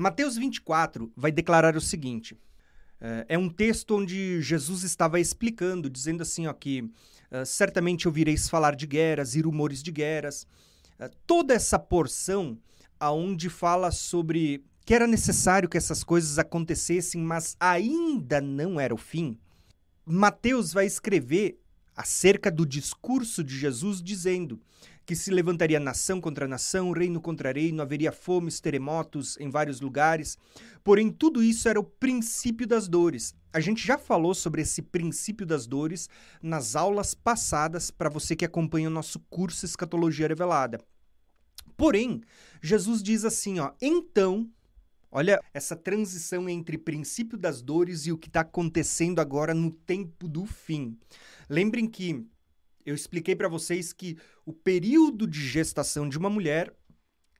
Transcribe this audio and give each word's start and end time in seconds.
Mateus 0.00 0.38
24 0.38 1.12
vai 1.14 1.30
declarar 1.30 1.76
o 1.76 1.80
seguinte: 1.80 2.34
eh, 3.02 3.26
é 3.28 3.38
um 3.38 3.50
texto 3.50 3.94
onde 3.94 4.40
Jesus 4.40 4.82
estava 4.82 5.20
explicando, 5.20 5.90
dizendo 5.90 6.22
assim, 6.22 6.46
ó, 6.46 6.54
que 6.54 6.80
uh, 6.80 7.44
certamente 7.44 8.08
ouvireis 8.08 8.48
falar 8.48 8.74
de 8.74 8.86
guerras 8.86 9.34
e 9.34 9.42
rumores 9.42 9.82
de 9.82 9.92
guerras. 9.92 10.46
Uh, 10.98 11.14
toda 11.26 11.52
essa 11.52 11.78
porção 11.78 12.58
aonde 12.98 13.50
fala 13.50 13.90
sobre 13.90 14.64
que 14.86 14.94
era 14.94 15.06
necessário 15.06 15.68
que 15.68 15.76
essas 15.76 16.02
coisas 16.02 16.38
acontecessem, 16.38 17.20
mas 17.20 17.54
ainda 17.60 18.40
não 18.40 18.80
era 18.80 18.94
o 18.94 18.98
fim. 18.98 19.38
Mateus 20.06 20.72
vai 20.72 20.86
escrever 20.86 21.60
acerca 21.94 22.50
do 22.50 22.64
discurso 22.64 23.44
de 23.44 23.54
Jesus 23.54 24.02
dizendo 24.02 24.58
que 25.10 25.16
se 25.16 25.32
levantaria 25.32 25.80
nação 25.80 26.20
contra 26.20 26.46
nação, 26.46 26.92
reino 26.92 27.20
contra 27.20 27.50
reino, 27.50 27.82
haveria 27.82 28.12
fomes, 28.12 28.60
terremotos 28.60 29.36
em 29.40 29.50
vários 29.50 29.80
lugares. 29.80 30.38
Porém, 30.84 31.10
tudo 31.10 31.42
isso 31.42 31.68
era 31.68 31.80
o 31.80 31.82
princípio 31.82 32.64
das 32.64 32.86
dores. 32.86 33.34
A 33.52 33.58
gente 33.58 33.84
já 33.84 33.98
falou 33.98 34.36
sobre 34.36 34.62
esse 34.62 34.80
princípio 34.80 35.44
das 35.44 35.66
dores 35.66 36.08
nas 36.40 36.76
aulas 36.76 37.12
passadas 37.12 37.90
para 37.90 38.08
você 38.08 38.36
que 38.36 38.44
acompanha 38.44 38.86
o 38.86 38.92
nosso 38.92 39.18
curso 39.28 39.66
Escatologia 39.66 40.28
Revelada. 40.28 40.80
Porém, 41.76 42.20
Jesus 42.62 43.02
diz 43.02 43.24
assim, 43.24 43.58
ó, 43.58 43.72
então, 43.82 44.48
olha 45.10 45.40
essa 45.52 45.74
transição 45.74 46.48
entre 46.48 46.78
princípio 46.78 47.36
das 47.36 47.60
dores 47.60 48.06
e 48.06 48.12
o 48.12 48.16
que 48.16 48.28
está 48.28 48.42
acontecendo 48.42 49.18
agora 49.18 49.54
no 49.54 49.72
tempo 49.72 50.28
do 50.28 50.46
fim. 50.46 50.96
Lembrem 51.48 51.88
que 51.88 52.24
eu 52.84 52.94
expliquei 52.94 53.36
para 53.36 53.48
vocês 53.48 53.92
que 53.92 54.16
o 54.44 54.52
período 54.52 55.26
de 55.26 55.40
gestação 55.40 56.08
de 56.08 56.18
uma 56.18 56.30
mulher 56.30 56.74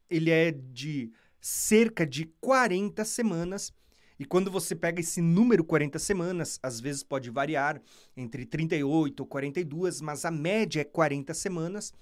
ele 0.09 0.31
é 0.31 0.51
de 0.51 1.11
cerca 1.41 2.07
de 2.07 2.27
40 2.41 3.05
semanas. 3.05 3.73
E 4.19 4.25
quando 4.27 4.51
você 4.51 4.75
pega 4.75 5.01
esse 5.01 5.23
número 5.23 5.65
40 5.65 5.99
semanas, 5.99 6.59
às 6.63 6.79
vezes 6.79 7.03
pode 7.03 7.31
variar 7.31 7.81
entre 8.15 8.45
38 8.45 9.21
ou 9.21 9.27
42, 9.27 10.03
mas 10.03 10.27
a 10.27 10.31
média 10.31 10.83
é 10.83 10.85
40 10.85 11.33
semanas. 11.33 11.95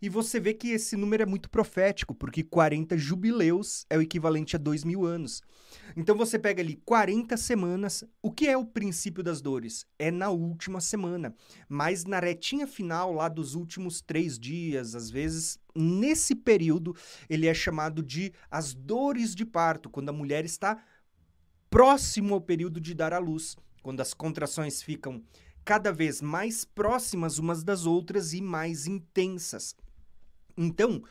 E 0.00 0.08
você 0.08 0.38
vê 0.38 0.52
que 0.52 0.70
esse 0.70 0.96
número 0.96 1.22
é 1.22 1.26
muito 1.26 1.48
profético, 1.48 2.14
porque 2.14 2.42
40 2.42 2.96
jubileus 2.98 3.86
é 3.88 3.96
o 3.96 4.02
equivalente 4.02 4.56
a 4.56 4.58
2 4.58 4.84
mil 4.84 5.04
anos. 5.04 5.42
Então 5.96 6.16
você 6.16 6.38
pega 6.38 6.62
ali 6.62 6.76
40 6.84 7.36
semanas. 7.36 8.04
O 8.22 8.30
que 8.30 8.48
é 8.48 8.56
o 8.56 8.64
princípio 8.64 9.22
das 9.22 9.40
dores? 9.40 9.86
É 9.98 10.10
na 10.10 10.30
última 10.30 10.80
semana. 10.80 11.34
Mas 11.68 12.04
na 12.04 12.20
retinha 12.20 12.66
final, 12.66 13.12
lá 13.12 13.28
dos 13.28 13.54
últimos 13.54 14.00
três 14.00 14.38
dias, 14.38 14.94
às 14.94 15.10
vezes, 15.10 15.58
nesse 15.74 16.34
período, 16.34 16.94
ele 17.28 17.46
é 17.46 17.54
chamado 17.54 18.02
de 18.02 18.32
as 18.50 18.74
dores 18.74 19.34
de 19.34 19.44
parto, 19.44 19.88
quando 19.88 20.08
a 20.08 20.12
mulher 20.12 20.44
está 20.44 20.82
próximo 21.70 22.34
ao 22.34 22.40
período 22.40 22.80
de 22.80 22.94
dar 22.94 23.12
à 23.12 23.18
luz, 23.18 23.56
quando 23.82 24.00
as 24.00 24.14
contrações 24.14 24.82
ficam 24.82 25.22
cada 25.64 25.92
vez 25.92 26.22
mais 26.22 26.64
próximas 26.64 27.38
umas 27.38 27.64
das 27.64 27.86
outras 27.86 28.32
e 28.32 28.40
mais 28.40 28.86
intensas. 28.86 29.74
Então, 30.56 31.02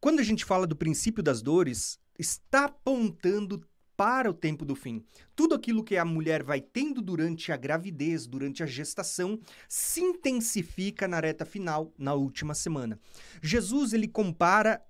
quando 0.00 0.20
a 0.20 0.22
gente 0.22 0.44
fala 0.44 0.66
do 0.66 0.76
princípio 0.76 1.22
das 1.22 1.42
dores, 1.42 1.98
está 2.18 2.66
apontando 2.66 3.66
para 3.96 4.28
o 4.28 4.34
tempo 4.34 4.64
do 4.64 4.74
fim. 4.74 5.04
Tudo 5.36 5.54
aquilo 5.54 5.84
que 5.84 5.96
a 5.96 6.04
mulher 6.04 6.42
vai 6.42 6.60
tendo 6.60 7.00
durante 7.00 7.52
a 7.52 7.56
gravidez, 7.56 8.26
durante 8.26 8.62
a 8.62 8.66
gestação, 8.66 9.38
se 9.68 10.00
intensifica 10.00 11.06
na 11.06 11.20
reta 11.20 11.44
final, 11.44 11.92
na 11.96 12.14
última 12.14 12.54
semana. 12.54 12.98
Jesus 13.40 13.92
ele 13.92 14.08
compara 14.08 14.82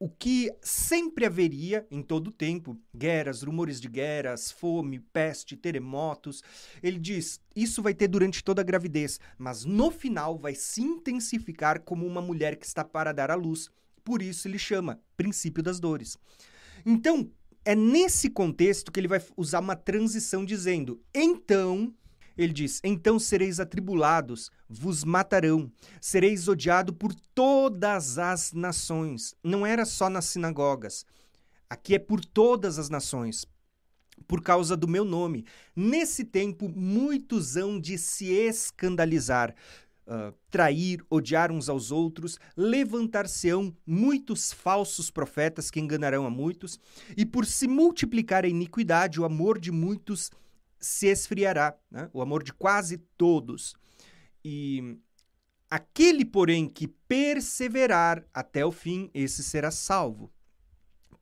o 0.00 0.08
que 0.08 0.52
sempre 0.62 1.26
haveria 1.26 1.86
em 1.90 2.02
todo 2.02 2.28
o 2.28 2.32
tempo, 2.32 2.78
guerras, 2.94 3.42
rumores 3.42 3.80
de 3.80 3.88
guerras, 3.88 4.50
fome, 4.50 5.00
peste, 5.00 5.56
terremotos. 5.56 6.42
Ele 6.82 6.98
diz: 6.98 7.40
isso 7.54 7.82
vai 7.82 7.92
ter 7.92 8.06
durante 8.06 8.44
toda 8.44 8.60
a 8.60 8.64
gravidez, 8.64 9.18
mas 9.36 9.64
no 9.64 9.90
final 9.90 10.38
vai 10.38 10.54
se 10.54 10.80
intensificar 10.80 11.80
como 11.82 12.06
uma 12.06 12.22
mulher 12.22 12.56
que 12.56 12.66
está 12.66 12.84
para 12.84 13.12
dar 13.12 13.30
à 13.30 13.34
luz. 13.34 13.68
Por 14.04 14.22
isso 14.22 14.46
ele 14.46 14.58
chama 14.58 15.00
princípio 15.16 15.62
das 15.62 15.80
dores. 15.80 16.16
Então, 16.86 17.30
é 17.64 17.74
nesse 17.74 18.30
contexto 18.30 18.92
que 18.92 19.00
ele 19.00 19.08
vai 19.08 19.20
usar 19.36 19.58
uma 19.58 19.74
transição 19.74 20.44
dizendo: 20.44 21.02
então 21.12 21.92
ele 22.38 22.52
diz: 22.52 22.80
Então 22.84 23.18
sereis 23.18 23.58
atribulados, 23.58 24.50
vos 24.68 25.02
matarão, 25.02 25.70
sereis 26.00 26.46
odiado 26.46 26.94
por 26.94 27.12
todas 27.34 28.16
as 28.16 28.52
nações. 28.52 29.34
Não 29.42 29.66
era 29.66 29.84
só 29.84 30.08
nas 30.08 30.26
sinagogas. 30.26 31.04
Aqui 31.68 31.96
é 31.96 31.98
por 31.98 32.24
todas 32.24 32.78
as 32.78 32.88
nações, 32.88 33.44
por 34.26 34.40
causa 34.40 34.76
do 34.76 34.86
meu 34.86 35.04
nome. 35.04 35.44
Nesse 35.74 36.24
tempo, 36.24 36.68
muitos 36.68 37.56
hão 37.56 37.78
de 37.78 37.98
se 37.98 38.32
escandalizar, 38.32 39.54
uh, 40.06 40.32
trair, 40.48 41.04
odiar 41.10 41.52
uns 41.52 41.68
aos 41.68 41.90
outros, 41.90 42.38
levantar-se-ão 42.56 43.76
muitos 43.84 44.52
falsos 44.52 45.10
profetas 45.10 45.70
que 45.70 45.80
enganarão 45.80 46.24
a 46.24 46.30
muitos, 46.30 46.78
e 47.16 47.26
por 47.26 47.44
se 47.44 47.68
multiplicar 47.68 48.44
a 48.44 48.48
iniquidade, 48.48 49.20
o 49.20 49.24
amor 49.24 49.58
de 49.58 49.70
muitos 49.70 50.30
se 50.80 51.06
esfriará, 51.06 51.76
né? 51.90 52.08
o 52.12 52.22
amor 52.22 52.42
de 52.42 52.52
quase 52.52 52.98
todos. 53.16 53.74
E 54.44 54.96
aquele, 55.70 56.24
porém, 56.24 56.68
que 56.68 56.88
perseverar 56.88 58.24
até 58.32 58.64
o 58.64 58.72
fim, 58.72 59.10
esse 59.12 59.42
será 59.42 59.70
salvo. 59.70 60.32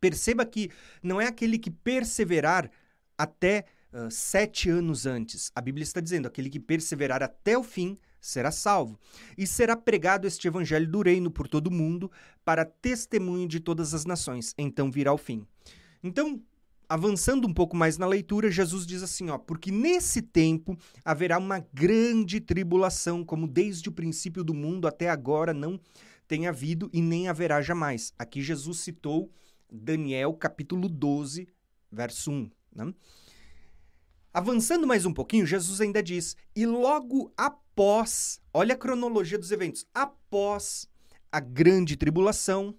Perceba 0.00 0.44
que 0.44 0.70
não 1.02 1.20
é 1.20 1.26
aquele 1.26 1.58
que 1.58 1.70
perseverar 1.70 2.70
até 3.16 3.64
uh, 3.92 4.10
sete 4.10 4.68
anos 4.68 5.06
antes. 5.06 5.50
A 5.54 5.60
Bíblia 5.60 5.82
está 5.82 6.00
dizendo: 6.00 6.28
aquele 6.28 6.50
que 6.50 6.60
perseverar 6.60 7.22
até 7.22 7.56
o 7.56 7.62
fim 7.62 7.98
será 8.20 8.50
salvo. 8.50 8.98
E 9.38 9.46
será 9.46 9.76
pregado 9.76 10.26
este 10.26 10.46
evangelho 10.48 10.88
do 10.88 11.02
reino 11.02 11.30
por 11.30 11.48
todo 11.48 11.68
o 11.68 11.72
mundo 11.72 12.10
para 12.44 12.64
testemunho 12.64 13.48
de 13.48 13.60
todas 13.60 13.94
as 13.94 14.04
nações. 14.04 14.54
Então 14.58 14.90
virá 14.90 15.12
o 15.12 15.18
fim. 15.18 15.46
Então, 16.02 16.40
avançando 16.88 17.46
um 17.46 17.52
pouco 17.52 17.76
mais 17.76 17.98
na 17.98 18.06
leitura, 18.06 18.50
Jesus 18.50 18.86
diz 18.86 19.02
assim, 19.02 19.28
ó, 19.30 19.38
porque 19.38 19.70
nesse 19.70 20.22
tempo 20.22 20.76
haverá 21.04 21.38
uma 21.38 21.58
grande 21.72 22.40
tribulação, 22.40 23.24
como 23.24 23.46
desde 23.46 23.88
o 23.88 23.92
princípio 23.92 24.44
do 24.44 24.54
mundo 24.54 24.86
até 24.86 25.08
agora 25.08 25.52
não 25.52 25.80
tem 26.28 26.46
havido 26.46 26.88
e 26.92 27.00
nem 27.00 27.28
haverá 27.28 27.60
jamais. 27.60 28.12
Aqui 28.18 28.40
Jesus 28.40 28.80
citou 28.80 29.30
Daniel 29.70 30.34
capítulo 30.34 30.88
12, 30.88 31.48
verso 31.90 32.30
1. 32.30 32.50
Né? 32.74 32.94
Avançando 34.32 34.86
mais 34.86 35.06
um 35.06 35.12
pouquinho, 35.12 35.46
Jesus 35.46 35.80
ainda 35.80 36.02
diz: 36.02 36.36
e 36.54 36.66
logo 36.66 37.32
após, 37.36 38.40
olha 38.52 38.74
a 38.74 38.78
cronologia 38.78 39.38
dos 39.38 39.50
eventos, 39.50 39.86
após 39.94 40.88
a 41.32 41.40
grande 41.40 41.96
tribulação, 41.96 42.74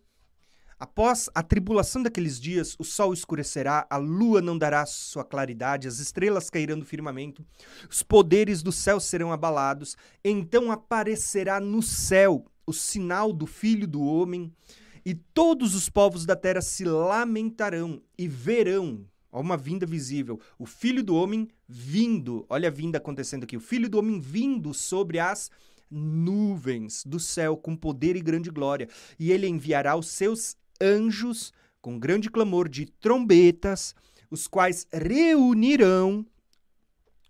Após 0.80 1.28
a 1.34 1.42
tribulação 1.42 2.04
daqueles 2.04 2.40
dias, 2.40 2.76
o 2.78 2.84
sol 2.84 3.12
escurecerá, 3.12 3.88
a 3.90 3.98
lua 3.98 4.44
não 4.44 4.56
dará 4.56 4.86
sua 4.86 5.24
claridade, 5.24 5.88
as 5.88 5.98
estrelas 5.98 6.52
cairão 6.52 6.78
do 6.78 6.86
firmamento, 6.86 7.44
os 7.90 8.04
poderes 8.04 8.62
do 8.62 8.72
céu 8.72 9.00
serão 9.00 9.32
abalados. 9.32 9.98
Então 10.24 10.72
aparecerá 10.72 11.60
no 11.60 11.82
céu 11.82 12.46
o 12.64 12.72
sinal 12.72 13.34
do 13.34 13.48
Filho 13.48 13.88
do 13.88 14.04
Homem, 14.04 14.54
e 15.04 15.16
todos 15.16 15.74
os 15.74 15.90
povos 15.90 16.28
da 16.28 16.36
terra 16.36 16.62
se 16.62 16.84
lamentarão 16.84 18.00
e 18.16 18.28
verão, 18.28 19.04
ó, 19.32 19.42
uma 19.42 19.58
vinda 19.58 19.86
visível, 19.86 20.40
o 20.60 20.68
Filho 20.68 21.02
do 21.02 21.16
Homem 21.16 21.48
vindo, 21.68 22.46
olha 22.48 22.68
a 22.68 22.72
vinda 22.72 23.00
acontecendo 23.00 23.46
aqui, 23.46 23.58
o 23.58 23.62
Filho 23.62 23.90
do 23.90 23.98
Homem 23.98 24.20
vindo 24.20 24.76
sobre 24.76 25.18
as 25.18 25.50
nuvens 25.90 27.04
do 27.04 27.20
céu 27.20 27.58
com 27.58 27.76
poder 27.76 28.16
e 28.16 28.22
grande 28.22 28.52
glória, 28.52 28.88
e 29.18 29.32
ele 29.32 29.48
enviará 29.48 29.96
os 29.96 30.08
seus 30.08 30.56
anjos 30.82 31.54
com 31.82 31.98
grande 32.00 32.30
clamor 32.30 32.68
de 32.68 32.86
trombetas, 32.86 33.96
os 34.30 34.48
quais 34.48 34.88
reunirão 34.92 36.26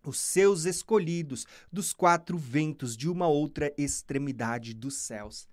os 0.04 0.20
seus 0.20 0.66
escolhidos 0.66 1.46
dos 1.72 1.94
quatro 1.94 2.38
ventos 2.38 2.96
de 2.96 3.10
uma 3.10 3.28
outra 3.28 3.74
extremidade 3.78 4.74
dos 4.74 4.96
céus. 4.96 5.48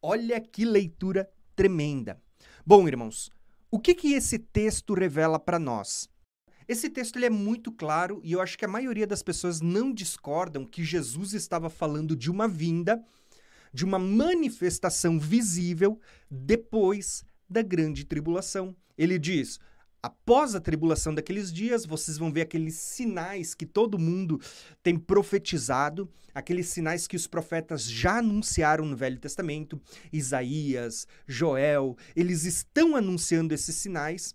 Olha 0.00 0.40
que 0.40 0.64
leitura 0.64 1.30
tremenda. 1.54 2.20
Bom, 2.64 2.88
irmãos, 2.88 3.30
o 3.70 3.78
que, 3.78 3.94
que 3.94 4.14
esse 4.14 4.38
texto 4.38 4.94
revela 4.94 5.38
para 5.38 5.58
nós? 5.58 6.08
Esse 6.66 6.90
texto 6.90 7.16
ele 7.16 7.26
é 7.26 7.30
muito 7.30 7.72
claro 7.72 8.20
e 8.22 8.32
eu 8.32 8.40
acho 8.40 8.58
que 8.58 8.64
a 8.64 8.68
maioria 8.68 9.06
das 9.06 9.22
pessoas 9.22 9.60
não 9.60 9.92
discordam 9.92 10.64
que 10.66 10.84
Jesus 10.84 11.32
estava 11.32 11.70
falando 11.70 12.14
de 12.14 12.30
uma 12.30 12.46
vinda, 12.46 13.02
de 13.72 13.84
uma 13.84 13.98
manifestação 13.98 15.18
visível 15.18 16.00
depois 16.30 17.24
da 17.48 17.62
grande 17.62 18.04
tribulação. 18.04 18.74
Ele 18.96 19.18
diz: 19.18 19.58
após 20.02 20.54
a 20.54 20.60
tribulação 20.60 21.14
daqueles 21.14 21.52
dias, 21.52 21.84
vocês 21.84 22.18
vão 22.18 22.32
ver 22.32 22.42
aqueles 22.42 22.74
sinais 22.74 23.54
que 23.54 23.66
todo 23.66 23.98
mundo 23.98 24.40
tem 24.82 24.98
profetizado, 24.98 26.10
aqueles 26.34 26.68
sinais 26.68 27.06
que 27.06 27.16
os 27.16 27.26
profetas 27.26 27.84
já 27.84 28.18
anunciaram 28.18 28.84
no 28.84 28.96
Velho 28.96 29.18
Testamento, 29.18 29.80
Isaías, 30.12 31.06
Joel, 31.26 31.96
eles 32.14 32.44
estão 32.44 32.96
anunciando 32.96 33.54
esses 33.54 33.74
sinais. 33.74 34.34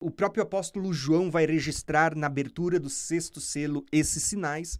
O 0.00 0.10
próprio 0.10 0.42
apóstolo 0.42 0.92
João 0.92 1.30
vai 1.30 1.46
registrar 1.46 2.16
na 2.16 2.26
abertura 2.26 2.80
do 2.80 2.90
sexto 2.90 3.40
selo 3.40 3.84
esses 3.92 4.22
sinais. 4.24 4.78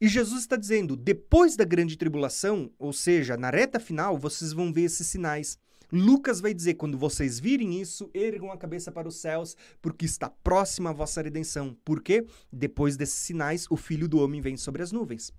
E 0.00 0.08
Jesus 0.08 0.42
está 0.42 0.56
dizendo: 0.56 0.96
depois 0.96 1.56
da 1.56 1.64
grande 1.64 1.96
tribulação, 1.96 2.70
ou 2.78 2.92
seja, 2.92 3.36
na 3.36 3.50
reta 3.50 3.80
final, 3.80 4.16
vocês 4.16 4.52
vão 4.52 4.72
ver 4.72 4.82
esses 4.82 5.06
sinais. 5.06 5.58
Lucas 5.90 6.40
vai 6.40 6.52
dizer: 6.52 6.74
quando 6.74 6.98
vocês 6.98 7.38
virem 7.38 7.80
isso, 7.80 8.10
ergam 8.12 8.52
a 8.52 8.56
cabeça 8.56 8.92
para 8.92 9.08
os 9.08 9.16
céus, 9.16 9.56
porque 9.80 10.04
está 10.04 10.28
próxima 10.28 10.90
a 10.90 10.92
vossa 10.92 11.22
redenção. 11.22 11.76
Por 11.84 12.02
quê? 12.02 12.26
Depois 12.52 12.96
desses 12.96 13.18
sinais, 13.18 13.66
o 13.70 13.76
filho 13.76 14.08
do 14.08 14.18
homem 14.18 14.40
vem 14.40 14.56
sobre 14.56 14.82
as 14.82 14.92
nuvens. 14.92 15.32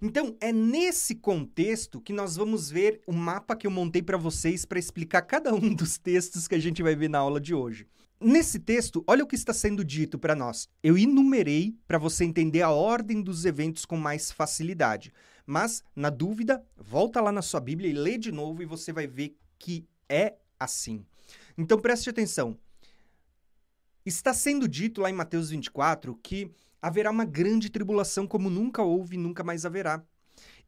Então, 0.00 0.36
é 0.40 0.52
nesse 0.52 1.14
contexto 1.14 2.00
que 2.00 2.12
nós 2.12 2.36
vamos 2.36 2.70
ver 2.70 3.00
o 3.06 3.12
mapa 3.12 3.56
que 3.56 3.66
eu 3.66 3.70
montei 3.70 4.02
para 4.02 4.18
vocês 4.18 4.64
para 4.64 4.78
explicar 4.78 5.22
cada 5.22 5.54
um 5.54 5.74
dos 5.74 5.96
textos 5.96 6.46
que 6.46 6.54
a 6.54 6.58
gente 6.58 6.82
vai 6.82 6.94
ver 6.94 7.08
na 7.08 7.18
aula 7.18 7.40
de 7.40 7.54
hoje. 7.54 7.86
Nesse 8.18 8.58
texto, 8.58 9.04
olha 9.06 9.24
o 9.24 9.26
que 9.26 9.34
está 9.34 9.52
sendo 9.52 9.84
dito 9.84 10.18
para 10.18 10.34
nós. 10.34 10.68
Eu 10.82 10.96
enumerei 10.96 11.76
para 11.86 11.98
você 11.98 12.24
entender 12.24 12.62
a 12.62 12.70
ordem 12.70 13.20
dos 13.20 13.44
eventos 13.44 13.84
com 13.84 13.96
mais 13.96 14.32
facilidade. 14.32 15.12
Mas, 15.46 15.84
na 15.94 16.10
dúvida, 16.10 16.64
volta 16.76 17.20
lá 17.20 17.30
na 17.30 17.40
sua 17.40 17.60
Bíblia 17.60 17.88
e 17.88 17.92
lê 17.92 18.18
de 18.18 18.32
novo 18.32 18.62
e 18.62 18.66
você 18.66 18.92
vai 18.92 19.06
ver 19.06 19.38
que 19.58 19.86
é 20.08 20.34
assim. 20.58 21.06
Então 21.56 21.78
preste 21.78 22.10
atenção. 22.10 22.58
Está 24.04 24.34
sendo 24.34 24.68
dito 24.68 25.00
lá 25.00 25.08
em 25.08 25.14
Mateus 25.14 25.50
24 25.50 26.14
que 26.22 26.50
haverá 26.82 27.10
uma 27.10 27.24
grande 27.24 27.70
tribulação 27.70 28.26
como 28.26 28.50
nunca 28.50 28.82
houve 28.82 29.16
e 29.16 29.18
nunca 29.18 29.42
mais 29.42 29.64
haverá. 29.64 30.04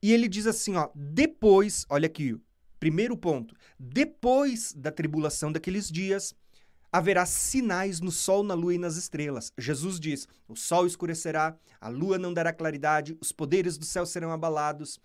E 0.02 0.12
ele 0.12 0.28
diz 0.28 0.46
assim, 0.46 0.76
ó, 0.76 0.88
depois, 0.94 1.84
olha 1.88 2.06
aqui, 2.06 2.36
primeiro 2.78 3.16
ponto, 3.16 3.54
depois 3.78 4.72
da 4.72 4.90
tribulação 4.90 5.50
daqueles 5.52 5.90
dias, 5.90 6.34
haverá 6.92 7.26
sinais 7.26 8.00
no 8.00 8.10
sol, 8.10 8.42
na 8.42 8.54
lua 8.54 8.74
e 8.74 8.78
nas 8.78 8.96
estrelas. 8.96 9.52
Jesus 9.58 9.98
diz: 10.00 10.26
o 10.48 10.56
sol 10.56 10.86
escurecerá, 10.86 11.56
a 11.80 11.88
lua 11.88 12.18
não 12.18 12.32
dará 12.32 12.52
claridade, 12.52 13.16
os 13.20 13.32
poderes 13.32 13.76
do 13.76 13.84
céu 13.84 14.06
serão 14.06 14.32
abalados 14.32 14.98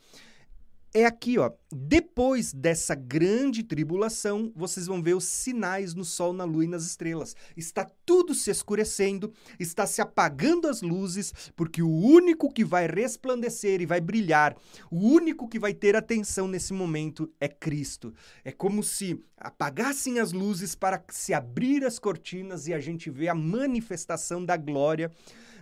é 0.94 1.06
aqui, 1.06 1.40
ó. 1.40 1.51
Depois 1.72 2.54
dessa 2.54 2.94
grande 2.94 3.63
tribulação, 3.63 4.51
vocês 4.56 4.86
vão 4.86 5.01
ver 5.01 5.16
os 5.16 5.24
sinais 5.24 5.95
no 5.95 6.06
sol, 6.06 6.34
na 6.34 6.44
lua 6.44 6.66
e 6.66 6.68
nas 6.68 6.86
estrelas. 6.86 7.36
Está 7.57 7.90
tudo 8.06 8.36
se 8.36 8.51
escurecendo, 8.51 9.34
está 9.60 9.88
se 9.88 10.01
apagando 10.01 10.68
as 10.68 10.84
luzes, 10.84 11.34
porque 11.56 11.81
o 11.81 11.90
único 11.90 12.54
que 12.54 12.63
vai 12.63 12.86
resplandecer 12.86 13.81
e 13.81 13.88
vai 13.88 14.00
brilhar, 14.00 14.56
o 14.92 15.00
único 15.00 15.48
que 15.48 15.57
vai 15.57 15.74
ter 15.74 15.95
atenção 15.95 16.48
nesse 16.48 16.74
momento 16.74 17.31
é 17.42 17.48
Cristo. 17.48 18.13
É 18.44 18.51
como 18.51 18.84
se 18.84 19.19
apagassem 19.36 20.19
as 20.19 20.31
luzes 20.31 20.75
para 20.75 21.04
se 21.10 21.34
abrir 21.34 21.84
as 21.84 21.98
cortinas 21.98 22.68
e 22.68 22.74
a 22.74 22.80
gente 22.80 23.10
vê 23.10 23.28
a 23.28 23.36
manifestação 23.36 24.46
da 24.46 24.56
glória 24.56 25.12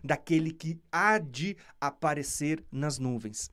daquele 0.04 0.52
que 0.52 0.78
há 0.92 1.18
de 1.20 1.56
aparecer 1.80 2.64
nas 2.70 3.00
nuvens. 3.00 3.50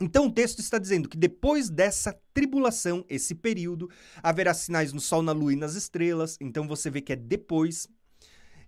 Então 0.00 0.26
o 0.26 0.32
texto 0.32 0.58
está 0.58 0.78
dizendo 0.78 1.08
que 1.08 1.16
depois 1.16 1.70
dessa 1.70 2.18
tribulação, 2.32 3.04
esse 3.08 3.34
período, 3.34 3.88
haverá 4.22 4.52
sinais 4.52 4.92
no 4.92 5.00
sol, 5.00 5.22
na 5.22 5.32
lua 5.32 5.52
e 5.52 5.56
nas 5.56 5.74
estrelas. 5.74 6.36
Então 6.40 6.66
você 6.66 6.90
vê 6.90 7.00
que 7.00 7.12
é 7.12 7.16
depois. 7.16 7.88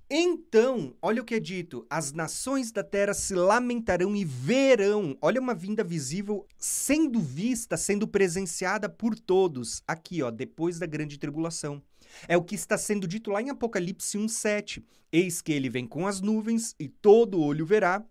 Então, 0.09 0.95
olha 1.03 1.21
o 1.21 1.25
que 1.25 1.35
é 1.35 1.41
dito: 1.41 1.85
as 1.91 2.13
nações 2.13 2.71
da 2.71 2.85
terra 2.85 3.13
se 3.13 3.35
lamentarão 3.35 4.15
e 4.15 4.25
verão. 4.25 5.19
Olha 5.21 5.41
uma 5.41 5.53
vinda 5.53 5.83
visível 5.83 6.47
sendo 6.57 7.21
vista, 7.21 7.77
sendo 7.77 8.07
presenciada 8.07 8.89
por 8.89 9.19
todos. 9.19 9.83
Aqui, 9.87 10.23
ó, 10.23 10.31
depois 10.31 10.79
da 10.79 10.87
grande 10.87 11.19
tribulação. 11.19 11.83
É 12.29 12.37
o 12.37 12.45
que 12.45 12.55
está 12.55 12.79
sendo 12.79 13.07
dito 13.09 13.33
lá 13.33 13.43
em 13.43 13.51
Apocalipse 13.51 14.17
1:7. 14.17 14.85
Eis 15.11 15.43
que 15.43 15.53
ele 15.53 15.69
vem 15.69 15.87
com 15.89 16.07
as 16.07 16.21
nuvens 16.21 16.75
e 16.79 16.89
todo 16.89 17.41
olho 17.41 17.67
verá 17.67 18.05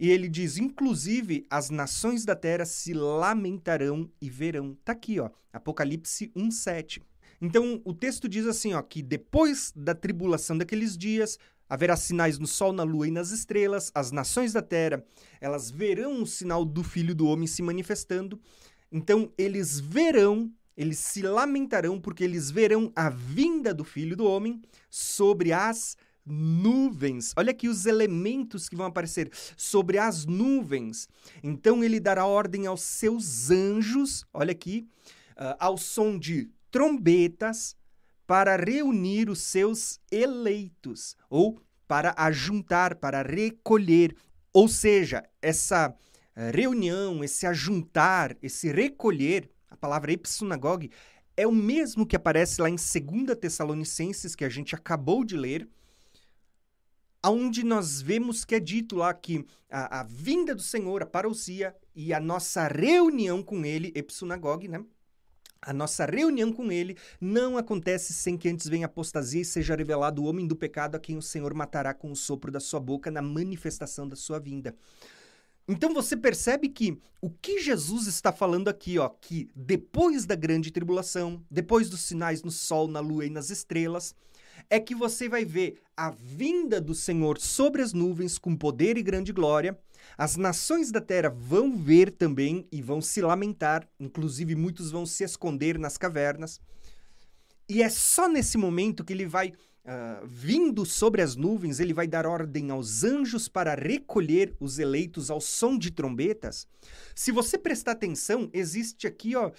e 0.00 0.08
ele 0.08 0.30
diz: 0.30 0.56
inclusive 0.56 1.46
as 1.50 1.68
nações 1.68 2.24
da 2.24 2.34
terra 2.34 2.64
se 2.64 2.94
lamentarão 2.94 4.10
e 4.18 4.30
verão. 4.30 4.74
Tá 4.82 4.92
aqui, 4.92 5.20
ó, 5.20 5.28
Apocalipse 5.52 6.32
1:7. 6.34 7.02
Então 7.38 7.82
o 7.84 7.92
texto 7.92 8.26
diz 8.26 8.46
assim, 8.46 8.72
ó, 8.72 8.80
que 8.80 9.02
depois 9.02 9.72
da 9.76 9.94
tribulação 9.94 10.56
daqueles 10.56 10.96
dias 10.96 11.38
haverá 11.68 11.96
sinais 11.96 12.38
no 12.38 12.46
sol, 12.46 12.72
na 12.72 12.82
lua 12.82 13.06
e 13.06 13.10
nas 13.10 13.30
estrelas. 13.30 13.92
As 13.94 14.10
nações 14.10 14.54
da 14.54 14.62
terra, 14.62 15.04
elas 15.40 15.70
verão 15.70 16.22
o 16.22 16.26
sinal 16.26 16.64
do 16.64 16.82
Filho 16.82 17.14
do 17.14 17.26
homem 17.26 17.46
se 17.46 17.62
manifestando. 17.62 18.40
Então 18.90 19.30
eles 19.36 19.78
verão 19.78 20.50
eles 20.76 20.98
se 20.98 21.20
lamentarão 21.20 22.00
porque 22.00 22.24
eles 22.24 22.50
verão 22.50 22.90
a 22.96 23.10
vinda 23.10 23.74
do 23.74 23.84
Filho 23.84 24.16
do 24.16 24.24
Homem 24.24 24.62
sobre 24.88 25.52
as 25.52 25.94
nuvens. 26.24 27.32
Olha 27.36 27.50
aqui 27.50 27.68
os 27.68 27.86
elementos 27.86 28.68
que 28.68 28.76
vão 28.76 28.86
aparecer 28.86 29.30
sobre 29.56 29.98
as 29.98 30.24
nuvens. 30.26 31.08
Então 31.42 31.82
ele 31.82 31.98
dará 31.98 32.26
ordem 32.26 32.66
aos 32.66 32.82
seus 32.82 33.50
anjos, 33.50 34.24
olha 34.32 34.52
aqui, 34.52 34.86
uh, 35.32 35.56
ao 35.58 35.76
som 35.76 36.18
de 36.18 36.50
trombetas, 36.70 37.76
para 38.26 38.56
reunir 38.56 39.28
os 39.28 39.40
seus 39.40 39.98
eleitos, 40.10 41.16
ou 41.28 41.60
para 41.88 42.14
ajuntar, 42.16 42.94
para 42.94 43.22
recolher. 43.22 44.14
Ou 44.52 44.68
seja, 44.68 45.24
essa 45.42 45.88
uh, 45.90 45.94
reunião, 46.54 47.24
esse 47.24 47.46
ajuntar, 47.46 48.36
esse 48.40 48.70
recolher, 48.70 49.50
a 49.68 49.76
palavra 49.76 50.12
epsunagog, 50.12 50.90
é 51.36 51.46
o 51.46 51.52
mesmo 51.52 52.06
que 52.06 52.14
aparece 52.14 52.60
lá 52.60 52.68
em 52.68 52.76
2 52.76 53.38
Tessalonicenses, 53.40 54.34
que 54.34 54.44
a 54.44 54.48
gente 54.48 54.74
acabou 54.74 55.24
de 55.24 55.36
ler, 55.36 55.68
aonde 57.22 57.64
nós 57.64 58.00
vemos 58.00 58.44
que 58.44 58.54
é 58.54 58.60
dito 58.60 58.96
lá 58.96 59.12
que 59.12 59.44
a, 59.70 60.00
a 60.00 60.02
vinda 60.04 60.54
do 60.54 60.62
Senhor, 60.62 61.02
a 61.02 61.06
parousia 61.06 61.74
e 61.94 62.12
a 62.12 62.20
nossa 62.20 62.66
reunião 62.66 63.42
com 63.42 63.64
ele, 63.64 63.92
epsunagog, 63.94 64.66
né? 64.68 64.84
A 65.62 65.74
nossa 65.74 66.06
reunião 66.06 66.50
com 66.50 66.72
ele 66.72 66.96
não 67.20 67.58
acontece 67.58 68.14
sem 68.14 68.38
que 68.38 68.48
antes 68.48 68.66
venha 68.66 68.86
apostasia 68.86 69.42
e 69.42 69.44
seja 69.44 69.76
revelado 69.76 70.22
o 70.22 70.24
homem 70.24 70.46
do 70.46 70.56
pecado 70.56 70.94
a 70.94 70.98
quem 70.98 71.18
o 71.18 71.22
Senhor 71.22 71.52
matará 71.52 71.92
com 71.92 72.10
o 72.10 72.16
sopro 72.16 72.50
da 72.50 72.60
sua 72.60 72.80
boca 72.80 73.10
na 73.10 73.20
manifestação 73.20 74.08
da 74.08 74.16
sua 74.16 74.38
vinda. 74.38 74.74
Então 75.68 75.92
você 75.92 76.16
percebe 76.16 76.68
que 76.70 76.98
o 77.20 77.28
que 77.28 77.60
Jesus 77.60 78.06
está 78.06 78.32
falando 78.32 78.68
aqui, 78.68 78.98
ó, 78.98 79.10
que 79.10 79.50
depois 79.54 80.24
da 80.24 80.34
grande 80.34 80.70
tribulação, 80.70 81.44
depois 81.50 81.90
dos 81.90 82.00
sinais 82.00 82.42
no 82.42 82.50
sol, 82.50 82.88
na 82.88 83.00
lua 83.00 83.26
e 83.26 83.30
nas 83.30 83.50
estrelas, 83.50 84.14
é 84.70 84.78
que 84.78 84.94
você 84.94 85.28
vai 85.28 85.44
ver 85.44 85.80
a 85.96 86.10
vinda 86.10 86.80
do 86.80 86.94
Senhor 86.94 87.38
sobre 87.38 87.82
as 87.82 87.92
nuvens 87.92 88.38
com 88.38 88.56
poder 88.56 88.96
e 88.96 89.02
grande 89.02 89.32
glória. 89.32 89.76
As 90.16 90.36
nações 90.36 90.92
da 90.92 91.00
terra 91.00 91.28
vão 91.28 91.76
ver 91.76 92.12
também 92.12 92.66
e 92.70 92.80
vão 92.80 93.02
se 93.02 93.20
lamentar, 93.20 93.86
inclusive 93.98 94.54
muitos 94.54 94.92
vão 94.92 95.04
se 95.04 95.24
esconder 95.24 95.78
nas 95.78 95.98
cavernas. 95.98 96.60
E 97.68 97.82
é 97.82 97.88
só 97.88 98.28
nesse 98.28 98.56
momento 98.56 99.04
que 99.04 99.12
ele 99.12 99.26
vai, 99.26 99.48
uh, 99.48 100.26
vindo 100.26 100.86
sobre 100.86 101.20
as 101.20 101.36
nuvens, 101.36 101.80
ele 101.80 101.92
vai 101.92 102.06
dar 102.06 102.26
ordem 102.26 102.70
aos 102.70 103.04
anjos 103.04 103.48
para 103.48 103.74
recolher 103.74 104.56
os 104.60 104.78
eleitos 104.78 105.30
ao 105.30 105.40
som 105.40 105.76
de 105.76 105.90
trombetas. 105.90 106.66
Se 107.14 107.30
você 107.30 107.58
prestar 107.58 107.92
atenção, 107.92 108.48
existe 108.52 109.06
aqui 109.06 109.36
ó, 109.36 109.52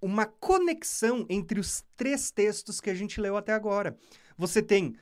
uma 0.00 0.26
conexão 0.26 1.26
entre 1.28 1.60
os 1.60 1.84
três 1.96 2.30
textos 2.30 2.80
que 2.80 2.90
a 2.90 2.94
gente 2.94 3.20
leu 3.20 3.36
até 3.36 3.52
agora. 3.52 3.96
Você 4.36 4.62
tem 4.62 4.96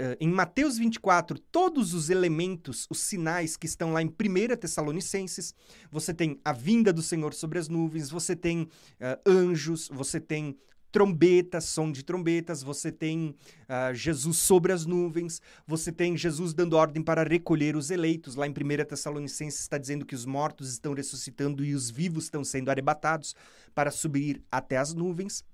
Uh, 0.00 0.16
em 0.18 0.30
Mateus 0.30 0.78
24, 0.78 1.38
todos 1.38 1.92
os 1.92 2.08
elementos, 2.08 2.86
os 2.88 3.00
sinais 3.00 3.54
que 3.54 3.66
estão 3.66 3.92
lá 3.92 4.00
em 4.00 4.06
1 4.06 4.56
Tessalonicenses. 4.56 5.54
Você 5.90 6.14
tem 6.14 6.40
a 6.42 6.54
vinda 6.54 6.90
do 6.90 7.02
Senhor 7.02 7.34
sobre 7.34 7.58
as 7.58 7.68
nuvens, 7.68 8.08
você 8.08 8.34
tem 8.34 8.62
uh, 8.62 9.30
anjos, 9.30 9.90
você 9.92 10.18
tem 10.18 10.56
trombetas, 10.90 11.64
som 11.64 11.90
de 11.90 12.02
trombetas, 12.02 12.62
você 12.62 12.90
tem 12.90 13.34
uh, 13.68 13.94
Jesus 13.94 14.36
sobre 14.38 14.72
as 14.72 14.84
nuvens, 14.84 15.40
você 15.66 15.92
tem 15.92 16.16
Jesus 16.16 16.52
dando 16.52 16.76
ordem 16.76 17.02
para 17.02 17.22
recolher 17.22 17.76
os 17.76 17.90
eleitos. 17.90 18.34
Lá 18.34 18.46
em 18.46 18.50
1 18.50 18.84
Tessalonicenses 18.84 19.60
está 19.60 19.78
dizendo 19.78 20.04
que 20.04 20.14
os 20.14 20.24
mortos 20.24 20.72
estão 20.72 20.92
ressuscitando 20.92 21.64
e 21.64 21.74
os 21.74 21.90
vivos 21.90 22.24
estão 22.24 22.44
sendo 22.44 22.70
arrebatados 22.70 23.34
para 23.74 23.90
subir 23.90 24.42
até 24.50 24.76
as 24.76 24.92
nuvens. 24.92 25.44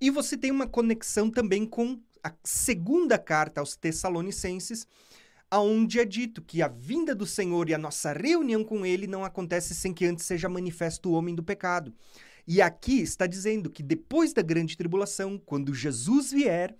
E 0.00 0.10
você 0.10 0.36
tem 0.36 0.50
uma 0.50 0.66
conexão 0.66 1.30
também 1.30 1.64
com 1.64 1.98
a 2.22 2.32
segunda 2.44 3.18
carta 3.18 3.60
aos 3.60 3.76
Tessalonicenses, 3.76 4.86
aonde 5.50 6.00
é 6.00 6.04
dito 6.04 6.42
que 6.42 6.60
a 6.60 6.68
vinda 6.68 7.14
do 7.14 7.26
Senhor 7.26 7.68
e 7.68 7.74
a 7.74 7.78
nossa 7.78 8.12
reunião 8.12 8.64
com 8.64 8.84
ele 8.84 9.06
não 9.06 9.24
acontece 9.24 9.74
sem 9.74 9.94
que 9.94 10.04
antes 10.04 10.26
seja 10.26 10.48
manifesto 10.48 11.08
o 11.08 11.12
homem 11.12 11.34
do 11.34 11.42
pecado. 11.42 11.94
E 12.46 12.62
aqui 12.62 13.00
está 13.00 13.26
dizendo 13.26 13.68
que 13.68 13.82
depois 13.82 14.32
da 14.32 14.40
grande 14.40 14.76
tribulação, 14.76 15.36
quando 15.36 15.74
Jesus 15.74 16.30
vier, 16.30 16.76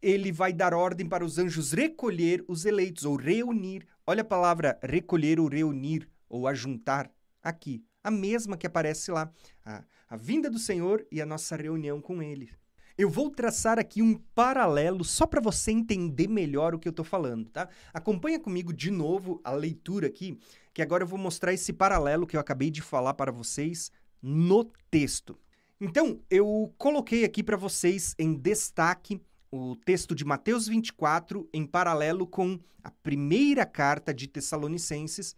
ele 0.00 0.30
vai 0.30 0.52
dar 0.52 0.72
ordem 0.72 1.08
para 1.08 1.24
os 1.24 1.38
anjos 1.38 1.72
recolher 1.72 2.44
os 2.46 2.64
eleitos, 2.64 3.04
ou 3.04 3.16
reunir. 3.16 3.84
Olha 4.06 4.20
a 4.20 4.24
palavra 4.24 4.78
recolher 4.80 5.40
ou 5.40 5.48
reunir, 5.48 6.08
ou 6.28 6.46
ajuntar, 6.46 7.10
aqui. 7.42 7.82
A 8.04 8.10
mesma 8.10 8.56
que 8.56 8.66
aparece 8.66 9.10
lá. 9.10 9.28
A, 9.64 9.82
a 10.08 10.16
vinda 10.16 10.48
do 10.48 10.58
Senhor 10.58 11.04
e 11.10 11.20
a 11.20 11.26
nossa 11.26 11.56
reunião 11.56 12.00
com 12.00 12.22
ele. 12.22 12.50
Eu 12.96 13.10
vou 13.10 13.28
traçar 13.28 13.78
aqui 13.78 14.00
um 14.00 14.14
paralelo 14.34 15.04
só 15.04 15.26
para 15.26 15.40
você 15.40 15.72
entender 15.72 16.28
melhor 16.28 16.74
o 16.74 16.78
que 16.78 16.88
eu 16.88 16.90
estou 16.90 17.04
falando, 17.04 17.50
tá? 17.50 17.68
Acompanha 17.92 18.40
comigo 18.40 18.72
de 18.72 18.90
novo 18.90 19.40
a 19.44 19.50
leitura 19.52 20.06
aqui, 20.06 20.38
que 20.72 20.80
agora 20.80 21.02
eu 21.02 21.06
vou 21.06 21.18
mostrar 21.18 21.52
esse 21.52 21.72
paralelo 21.72 22.26
que 22.26 22.36
eu 22.36 22.40
acabei 22.40 22.70
de 22.70 22.80
falar 22.80 23.12
para 23.12 23.32
vocês 23.32 23.90
no 24.22 24.64
texto. 24.90 25.38
Então, 25.80 26.20
eu 26.30 26.72
coloquei 26.78 27.24
aqui 27.24 27.42
para 27.42 27.56
vocês 27.56 28.14
em 28.18 28.34
destaque 28.34 29.20
o 29.50 29.76
texto 29.76 30.14
de 30.14 30.24
Mateus 30.24 30.66
24 30.66 31.48
em 31.52 31.66
paralelo 31.66 32.26
com 32.26 32.58
a 32.82 32.90
primeira 32.90 33.66
carta 33.66 34.14
de 34.14 34.26
Tessalonicenses, 34.26 35.34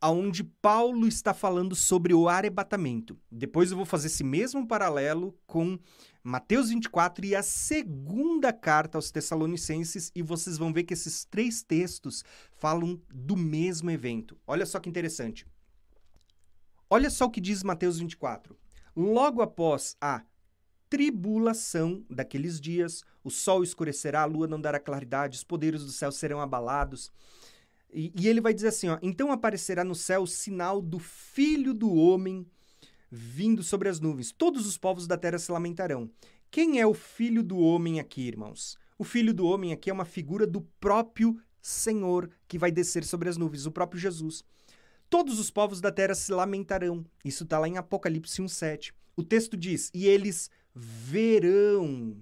aonde 0.00 0.42
Paulo 0.42 1.06
está 1.06 1.34
falando 1.34 1.74
sobre 1.74 2.14
o 2.14 2.28
arrebatamento. 2.28 3.18
Depois 3.30 3.70
eu 3.70 3.76
vou 3.76 3.86
fazer 3.86 4.06
esse 4.06 4.24
mesmo 4.24 4.66
paralelo 4.66 5.36
com 5.46 5.78
Mateus 6.22 6.70
24 6.70 7.26
e 7.26 7.34
a 7.34 7.42
segunda 7.42 8.52
carta 8.52 8.96
aos 8.96 9.10
Tessalonicenses 9.10 10.10
e 10.14 10.22
vocês 10.22 10.56
vão 10.56 10.72
ver 10.72 10.84
que 10.84 10.94
esses 10.94 11.24
três 11.24 11.62
textos 11.62 12.22
falam 12.56 13.00
do 13.12 13.36
mesmo 13.36 13.90
evento. 13.90 14.38
Olha 14.46 14.64
só 14.64 14.78
que 14.78 14.88
interessante. 14.88 15.46
Olha 16.92 17.08
só 17.08 17.26
o 17.26 17.30
que 17.30 17.40
diz 17.40 17.62
Mateus 17.62 18.00
24. 18.00 18.58
Logo 18.96 19.40
após 19.40 19.96
a 20.00 20.24
tribulação 20.88 22.04
daqueles 22.10 22.60
dias, 22.60 23.04
o 23.22 23.30
sol 23.30 23.62
escurecerá, 23.62 24.22
a 24.22 24.26
lua 24.26 24.48
não 24.48 24.60
dará 24.60 24.80
claridade, 24.80 25.38
os 25.38 25.44
poderes 25.44 25.84
do 25.84 25.92
céu 25.92 26.10
serão 26.10 26.40
abalados. 26.40 27.12
E, 27.92 28.12
e 28.18 28.26
ele 28.26 28.40
vai 28.40 28.52
dizer 28.52 28.68
assim: 28.68 28.88
ó, 28.88 28.98
então 29.00 29.30
aparecerá 29.30 29.84
no 29.84 29.94
céu 29.94 30.22
o 30.22 30.26
sinal 30.26 30.82
do 30.82 30.98
Filho 30.98 31.72
do 31.72 31.94
Homem 31.94 32.44
vindo 33.08 33.62
sobre 33.62 33.88
as 33.88 34.00
nuvens. 34.00 34.32
Todos 34.32 34.66
os 34.66 34.76
povos 34.76 35.06
da 35.06 35.16
terra 35.16 35.38
se 35.38 35.50
lamentarão. 35.52 36.10
Quem 36.50 36.80
é 36.80 36.86
o 36.86 36.94
Filho 36.94 37.42
do 37.42 37.58
Homem 37.58 38.00
aqui, 38.00 38.22
irmãos? 38.22 38.76
O 38.98 39.04
Filho 39.04 39.32
do 39.32 39.46
Homem 39.46 39.72
aqui 39.72 39.90
é 39.90 39.92
uma 39.92 40.04
figura 40.04 40.46
do 40.46 40.60
próprio 40.80 41.40
Senhor 41.62 42.30
que 42.48 42.58
vai 42.58 42.72
descer 42.72 43.04
sobre 43.04 43.28
as 43.28 43.36
nuvens, 43.36 43.66
o 43.66 43.70
próprio 43.70 44.00
Jesus. 44.00 44.44
Todos 45.10 45.40
os 45.40 45.50
povos 45.50 45.80
da 45.80 45.90
terra 45.90 46.14
se 46.14 46.30
lamentarão. 46.30 47.04
Isso 47.24 47.42
está 47.42 47.58
lá 47.58 47.66
em 47.66 47.76
Apocalipse 47.76 48.40
1,7. 48.40 48.92
O 49.16 49.24
texto 49.24 49.56
diz: 49.56 49.90
E 49.92 50.06
eles 50.06 50.48
verão. 50.72 52.16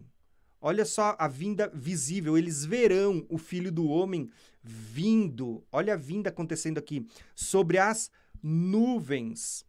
Olha 0.59 0.87
só 0.87 1.15
a 1.19 1.29
vinda 1.29 1.71
visível. 1.73 2.39
Eles 2.39 2.65
verão 2.65 3.27
o 3.29 3.37
filho 3.37 3.71
do 3.71 3.87
homem 3.87 4.31
vindo, 4.63 5.63
olha 5.71 5.95
a 5.95 5.97
vinda 5.97 6.31
acontecendo 6.31 6.79
aqui, 6.79 7.07
sobre 7.35 7.79
as 7.79 8.11
nuvens 8.43 9.65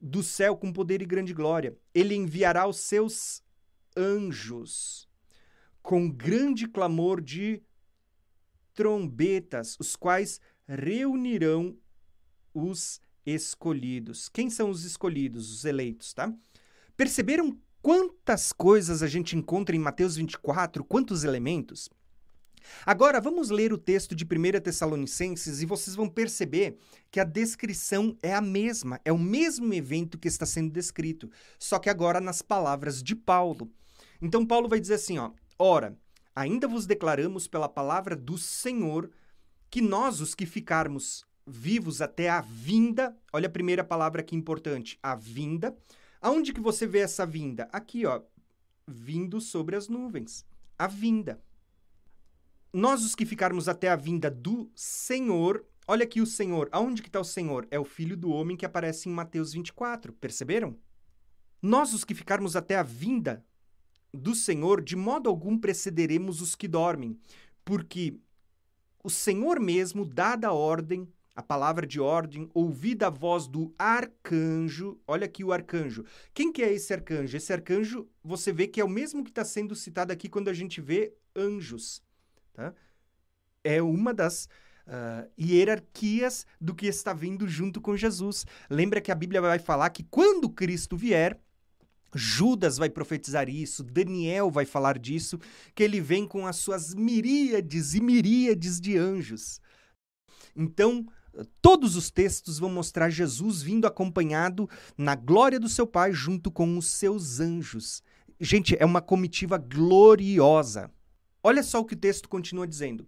do 0.00 0.22
céu 0.22 0.56
com 0.56 0.72
poder 0.72 1.02
e 1.02 1.06
grande 1.06 1.34
glória. 1.34 1.76
Ele 1.92 2.14
enviará 2.14 2.66
os 2.66 2.78
seus 2.78 3.42
anjos 3.96 5.08
com 5.82 6.08
grande 6.08 6.66
clamor 6.68 7.20
de 7.20 7.62
trombetas, 8.74 9.76
os 9.78 9.94
quais 9.96 10.40
reunirão 10.66 11.76
os 12.54 13.00
escolhidos. 13.26 14.28
Quem 14.28 14.48
são 14.48 14.70
os 14.70 14.84
escolhidos, 14.84 15.50
os 15.50 15.64
eleitos, 15.64 16.14
tá? 16.14 16.32
Perceberam 16.96 17.58
quantas 17.82 18.52
coisas 18.52 19.02
a 19.02 19.06
gente 19.06 19.36
encontra 19.36 19.74
em 19.74 19.78
Mateus 19.78 20.16
24, 20.16 20.84
quantos 20.84 21.24
elementos? 21.24 21.90
Agora, 22.86 23.20
vamos 23.20 23.50
ler 23.50 23.72
o 23.72 23.78
texto 23.78 24.14
de 24.14 24.24
1 24.24 24.60
Tessalonicenses 24.60 25.60
e 25.60 25.66
vocês 25.66 25.94
vão 25.94 26.08
perceber 26.08 26.78
que 27.10 27.20
a 27.20 27.24
descrição 27.24 28.16
é 28.22 28.34
a 28.34 28.40
mesma, 28.40 29.00
é 29.04 29.12
o 29.12 29.18
mesmo 29.18 29.72
evento 29.74 30.18
que 30.18 30.28
está 30.28 30.46
sendo 30.46 30.72
descrito, 30.72 31.30
só 31.58 31.78
que 31.78 31.90
agora 31.90 32.20
nas 32.20 32.40
palavras 32.40 33.02
de 33.02 33.14
Paulo. 33.14 33.70
Então, 34.20 34.46
Paulo 34.46 34.68
vai 34.68 34.80
dizer 34.80 34.94
assim: 34.94 35.18
ó, 35.18 35.30
ora, 35.58 35.96
ainda 36.34 36.66
vos 36.66 36.86
declaramos 36.86 37.46
pela 37.46 37.68
palavra 37.68 38.16
do 38.16 38.38
Senhor 38.38 39.10
que 39.70 39.80
nós, 39.80 40.20
os 40.20 40.34
que 40.34 40.46
ficarmos 40.46 41.26
vivos 41.46 42.00
até 42.00 42.28
a 42.28 42.40
vinda, 42.40 43.16
olha 43.32 43.46
a 43.46 43.52
primeira 43.52 43.84
palavra 43.84 44.20
aqui 44.20 44.34
importante, 44.34 44.98
a 45.02 45.14
vinda. 45.14 45.76
Aonde 46.20 46.52
que 46.52 46.60
você 46.60 46.86
vê 46.86 47.00
essa 47.00 47.26
vinda? 47.26 47.68
Aqui, 47.72 48.06
ó, 48.06 48.22
vindo 48.86 49.40
sobre 49.40 49.76
as 49.76 49.88
nuvens. 49.88 50.46
A 50.78 50.86
vinda 50.86 51.40
nós 52.74 53.04
os 53.04 53.14
que 53.14 53.24
ficarmos 53.24 53.68
até 53.68 53.88
a 53.88 53.94
vinda 53.94 54.28
do 54.28 54.68
Senhor, 54.74 55.64
olha 55.86 56.02
aqui 56.02 56.20
o 56.20 56.26
Senhor, 56.26 56.68
aonde 56.72 57.02
que 57.02 57.08
está 57.08 57.20
o 57.20 57.24
Senhor? 57.24 57.68
É 57.70 57.78
o 57.78 57.84
Filho 57.84 58.16
do 58.16 58.32
Homem 58.32 58.56
que 58.56 58.66
aparece 58.66 59.08
em 59.08 59.12
Mateus 59.12 59.52
24, 59.52 60.12
perceberam? 60.14 60.76
Nós 61.62 61.94
os 61.94 62.02
que 62.02 62.16
ficarmos 62.16 62.56
até 62.56 62.76
a 62.76 62.82
vinda 62.82 63.44
do 64.12 64.34
Senhor, 64.34 64.82
de 64.82 64.96
modo 64.96 65.30
algum 65.30 65.56
precederemos 65.56 66.40
os 66.40 66.56
que 66.56 66.66
dormem, 66.66 67.16
porque 67.64 68.18
o 69.04 69.08
Senhor 69.08 69.60
mesmo, 69.60 70.04
dada 70.04 70.48
a 70.48 70.52
ordem, 70.52 71.06
a 71.34 71.42
palavra 71.42 71.86
de 71.86 72.00
ordem, 72.00 72.48
ouvida 72.54 73.08
a 73.08 73.10
voz 73.10 73.46
do 73.48 73.74
arcanjo. 73.78 75.00
Olha 75.06 75.24
aqui 75.24 75.42
o 75.42 75.52
arcanjo. 75.52 76.04
Quem 76.32 76.52
que 76.52 76.62
é 76.62 76.72
esse 76.72 76.92
arcanjo? 76.92 77.36
Esse 77.36 77.52
arcanjo, 77.52 78.08
você 78.22 78.52
vê 78.52 78.68
que 78.68 78.80
é 78.80 78.84
o 78.84 78.88
mesmo 78.88 79.24
que 79.24 79.30
está 79.30 79.44
sendo 79.44 79.74
citado 79.74 80.12
aqui 80.12 80.28
quando 80.28 80.48
a 80.48 80.54
gente 80.54 80.80
vê 80.80 81.12
anjos. 81.34 82.02
Tá? 82.52 82.72
É 83.64 83.82
uma 83.82 84.14
das 84.14 84.48
uh, 84.86 85.28
hierarquias 85.38 86.46
do 86.60 86.74
que 86.74 86.86
está 86.86 87.12
vindo 87.12 87.48
junto 87.48 87.80
com 87.80 87.96
Jesus. 87.96 88.46
Lembra 88.70 89.00
que 89.00 89.10
a 89.10 89.16
Bíblia 89.16 89.40
vai 89.40 89.58
falar 89.58 89.90
que 89.90 90.04
quando 90.04 90.48
Cristo 90.48 90.96
vier, 90.96 91.40
Judas 92.14 92.76
vai 92.76 92.88
profetizar 92.88 93.48
isso, 93.48 93.82
Daniel 93.82 94.50
vai 94.52 94.64
falar 94.64 95.00
disso, 95.00 95.36
que 95.74 95.82
ele 95.82 96.00
vem 96.00 96.28
com 96.28 96.46
as 96.46 96.56
suas 96.56 96.94
miríades 96.94 97.94
e 97.94 98.00
miríades 98.00 98.80
de 98.80 98.96
anjos. 98.96 99.60
Então, 100.54 101.04
todos 101.60 101.96
os 101.96 102.10
textos 102.10 102.58
vão 102.58 102.70
mostrar 102.70 103.10
Jesus 103.10 103.62
vindo 103.62 103.86
acompanhado 103.86 104.68
na 104.96 105.14
glória 105.14 105.58
do 105.58 105.68
seu 105.68 105.86
Pai 105.86 106.12
junto 106.12 106.50
com 106.50 106.76
os 106.78 106.86
seus 106.86 107.40
anjos. 107.40 108.02
Gente, 108.40 108.76
é 108.78 108.84
uma 108.84 109.00
comitiva 109.00 109.58
gloriosa. 109.58 110.90
Olha 111.42 111.62
só 111.62 111.80
o 111.80 111.84
que 111.84 111.94
o 111.94 111.98
texto 111.98 112.28
continua 112.28 112.66
dizendo. 112.66 113.06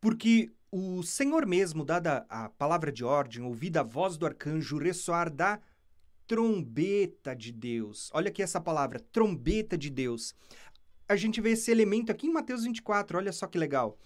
Porque 0.00 0.52
o 0.70 1.02
Senhor 1.02 1.46
mesmo, 1.46 1.84
dada 1.84 2.26
a 2.28 2.48
palavra 2.50 2.92
de 2.92 3.04
ordem, 3.04 3.42
ouvida 3.42 3.80
a 3.80 3.84
voz 3.84 4.16
do 4.16 4.26
arcanjo, 4.26 4.78
ressoar 4.78 5.30
da 5.30 5.60
trombeta 6.26 7.34
de 7.34 7.52
Deus. 7.52 8.10
Olha 8.12 8.28
aqui 8.28 8.42
essa 8.42 8.60
palavra, 8.60 9.00
trombeta 9.12 9.78
de 9.78 9.88
Deus. 9.88 10.34
A 11.08 11.14
gente 11.14 11.40
vê 11.40 11.52
esse 11.52 11.70
elemento 11.70 12.10
aqui 12.10 12.26
em 12.26 12.32
Mateus 12.32 12.64
24, 12.64 13.18
olha 13.18 13.32
só 13.32 13.46
que 13.46 13.56
legal. 13.56 13.96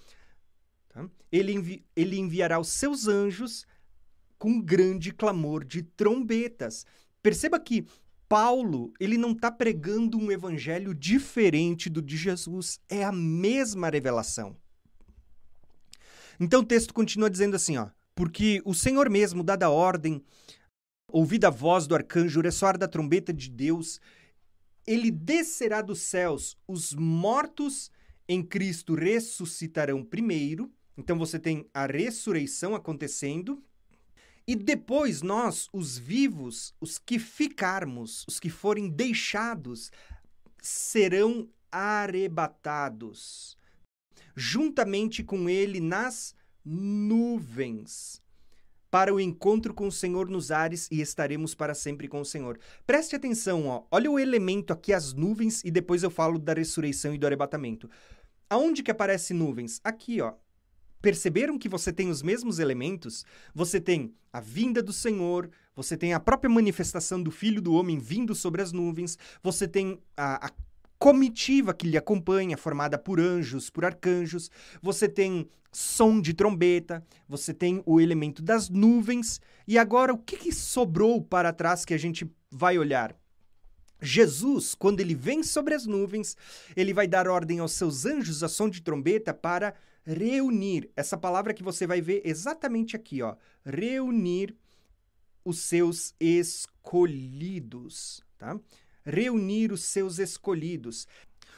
Tá? 0.90 1.08
Ele, 1.32 1.52
envi 1.52 1.84
ele 1.96 2.18
enviará 2.18 2.58
os 2.58 2.68
seus 2.68 3.08
anjos 3.08 3.66
com 4.38 4.60
grande 4.60 5.12
clamor 5.12 5.64
de 5.64 5.82
trombetas. 5.82 6.84
Perceba 7.22 7.58
que 7.58 7.86
Paulo, 8.28 8.92
ele 9.00 9.18
não 9.18 9.32
está 9.32 9.50
pregando 9.50 10.16
um 10.16 10.30
evangelho 10.30 10.94
diferente 10.94 11.90
do 11.90 12.00
de 12.00 12.16
Jesus, 12.16 12.80
é 12.88 13.02
a 13.04 13.10
mesma 13.10 13.90
revelação. 13.90 14.56
Então 16.38 16.60
o 16.60 16.64
texto 16.64 16.94
continua 16.94 17.28
dizendo 17.28 17.56
assim, 17.56 17.76
ó, 17.76 17.88
porque 18.14 18.62
o 18.64 18.72
Senhor 18.72 19.10
mesmo, 19.10 19.42
dada 19.42 19.66
a 19.66 19.70
ordem, 19.70 20.24
ouvida 21.08 21.48
a 21.48 21.50
voz 21.50 21.86
do 21.86 21.94
arcanjo, 21.94 22.40
ressoar 22.40 22.78
da 22.78 22.86
trombeta 22.86 23.32
de 23.32 23.50
Deus, 23.50 24.00
ele 24.86 25.10
descerá 25.10 25.82
dos 25.82 26.00
céus, 26.00 26.56
os 26.66 26.94
mortos 26.94 27.90
em 28.28 28.42
Cristo 28.42 28.94
ressuscitarão 28.94 30.04
primeiro. 30.04 30.72
Então 31.00 31.18
você 31.18 31.38
tem 31.38 31.66
a 31.72 31.86
ressurreição 31.86 32.74
acontecendo, 32.74 33.64
e 34.46 34.54
depois 34.54 35.22
nós, 35.22 35.66
os 35.72 35.96
vivos, 35.96 36.74
os 36.78 36.98
que 36.98 37.18
ficarmos, 37.18 38.26
os 38.28 38.38
que 38.38 38.50
forem 38.50 38.90
deixados, 38.90 39.90
serão 40.60 41.48
arrebatados, 41.72 43.56
juntamente 44.36 45.24
com 45.24 45.48
ele 45.48 45.80
nas 45.80 46.34
nuvens, 46.62 48.20
para 48.90 49.14
o 49.14 49.18
encontro 49.18 49.72
com 49.72 49.86
o 49.86 49.92
Senhor 49.92 50.28
nos 50.28 50.50
ares 50.50 50.86
e 50.90 51.00
estaremos 51.00 51.54
para 51.54 51.74
sempre 51.74 52.08
com 52.08 52.20
o 52.20 52.26
Senhor. 52.26 52.58
Preste 52.86 53.16
atenção, 53.16 53.68
ó. 53.68 53.84
olha 53.90 54.10
o 54.10 54.18
elemento 54.18 54.70
aqui, 54.70 54.92
as 54.92 55.14
nuvens, 55.14 55.64
e 55.64 55.70
depois 55.70 56.02
eu 56.02 56.10
falo 56.10 56.38
da 56.38 56.52
ressurreição 56.52 57.14
e 57.14 57.18
do 57.18 57.26
arrebatamento. 57.26 57.88
Aonde 58.50 58.82
que 58.82 58.90
aparece 58.90 59.32
nuvens? 59.32 59.80
Aqui, 59.82 60.20
ó. 60.20 60.34
Perceberam 61.00 61.58
que 61.58 61.68
você 61.68 61.92
tem 61.92 62.10
os 62.10 62.22
mesmos 62.22 62.58
elementos? 62.58 63.24
Você 63.54 63.80
tem 63.80 64.14
a 64.32 64.40
vinda 64.40 64.82
do 64.82 64.92
Senhor, 64.92 65.50
você 65.74 65.96
tem 65.96 66.12
a 66.12 66.20
própria 66.20 66.50
manifestação 66.50 67.22
do 67.22 67.30
Filho 67.30 67.62
do 67.62 67.72
Homem 67.72 67.98
vindo 67.98 68.34
sobre 68.34 68.60
as 68.60 68.70
nuvens, 68.70 69.18
você 69.42 69.66
tem 69.66 69.98
a, 70.16 70.46
a 70.46 70.50
comitiva 70.98 71.72
que 71.72 71.88
lhe 71.88 71.96
acompanha, 71.96 72.58
formada 72.58 72.98
por 72.98 73.18
anjos, 73.18 73.70
por 73.70 73.84
arcanjos, 73.86 74.50
você 74.82 75.08
tem 75.08 75.48
som 75.72 76.20
de 76.20 76.34
trombeta, 76.34 77.02
você 77.26 77.54
tem 77.54 77.82
o 77.86 77.98
elemento 77.98 78.42
das 78.42 78.68
nuvens, 78.68 79.40
e 79.66 79.78
agora 79.78 80.12
o 80.12 80.18
que, 80.18 80.36
que 80.36 80.52
sobrou 80.52 81.22
para 81.22 81.52
trás 81.52 81.84
que 81.84 81.94
a 81.94 81.98
gente 81.98 82.30
vai 82.50 82.76
olhar? 82.76 83.16
Jesus, 84.02 84.74
quando 84.74 85.00
ele 85.00 85.14
vem 85.14 85.42
sobre 85.42 85.74
as 85.74 85.86
nuvens, 85.86 86.36
ele 86.76 86.92
vai 86.92 87.06
dar 87.06 87.28
ordem 87.28 87.58
aos 87.58 87.72
seus 87.72 88.04
anjos 88.04 88.42
a 88.42 88.48
som 88.48 88.68
de 88.68 88.82
trombeta 88.82 89.32
para 89.32 89.74
reunir. 90.04 90.90
Essa 90.96 91.16
palavra 91.16 91.54
que 91.54 91.62
você 91.62 91.86
vai 91.86 92.00
ver 92.00 92.22
exatamente 92.24 92.96
aqui, 92.96 93.22
ó. 93.22 93.36
Reunir 93.64 94.56
os 95.44 95.60
seus 95.60 96.14
escolhidos, 96.20 98.22
tá? 98.38 98.58
Reunir 99.04 99.72
os 99.72 99.84
seus 99.84 100.18
escolhidos. 100.18 101.06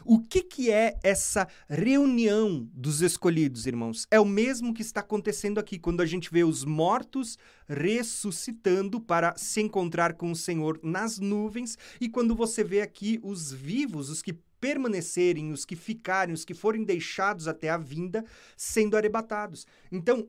O 0.04 0.20
que, 0.20 0.42
que 0.42 0.70
é 0.70 0.98
essa 1.02 1.46
reunião 1.68 2.68
dos 2.72 3.02
escolhidos, 3.02 3.66
irmãos? 3.66 4.06
É 4.10 4.18
o 4.18 4.24
mesmo 4.24 4.74
que 4.74 4.82
está 4.82 5.00
acontecendo 5.00 5.58
aqui, 5.58 5.78
quando 5.78 6.00
a 6.00 6.06
gente 6.06 6.30
vê 6.30 6.42
os 6.42 6.64
mortos 6.64 7.38
ressuscitando 7.68 9.00
para 9.00 9.36
se 9.36 9.60
encontrar 9.60 10.14
com 10.14 10.32
o 10.32 10.36
Senhor 10.36 10.80
nas 10.82 11.18
nuvens, 11.18 11.78
e 12.00 12.08
quando 12.08 12.34
você 12.34 12.64
vê 12.64 12.80
aqui 12.80 13.20
os 13.22 13.52
vivos, 13.52 14.10
os 14.10 14.22
que 14.22 14.36
permanecerem, 14.62 15.50
os 15.50 15.64
que 15.64 15.74
ficarem, 15.74 16.32
os 16.32 16.44
que 16.44 16.54
forem 16.54 16.84
deixados 16.84 17.48
até 17.48 17.68
a 17.68 17.76
vinda, 17.76 18.24
sendo 18.56 18.96
arrebatados. 18.96 19.66
Então, 19.90 20.28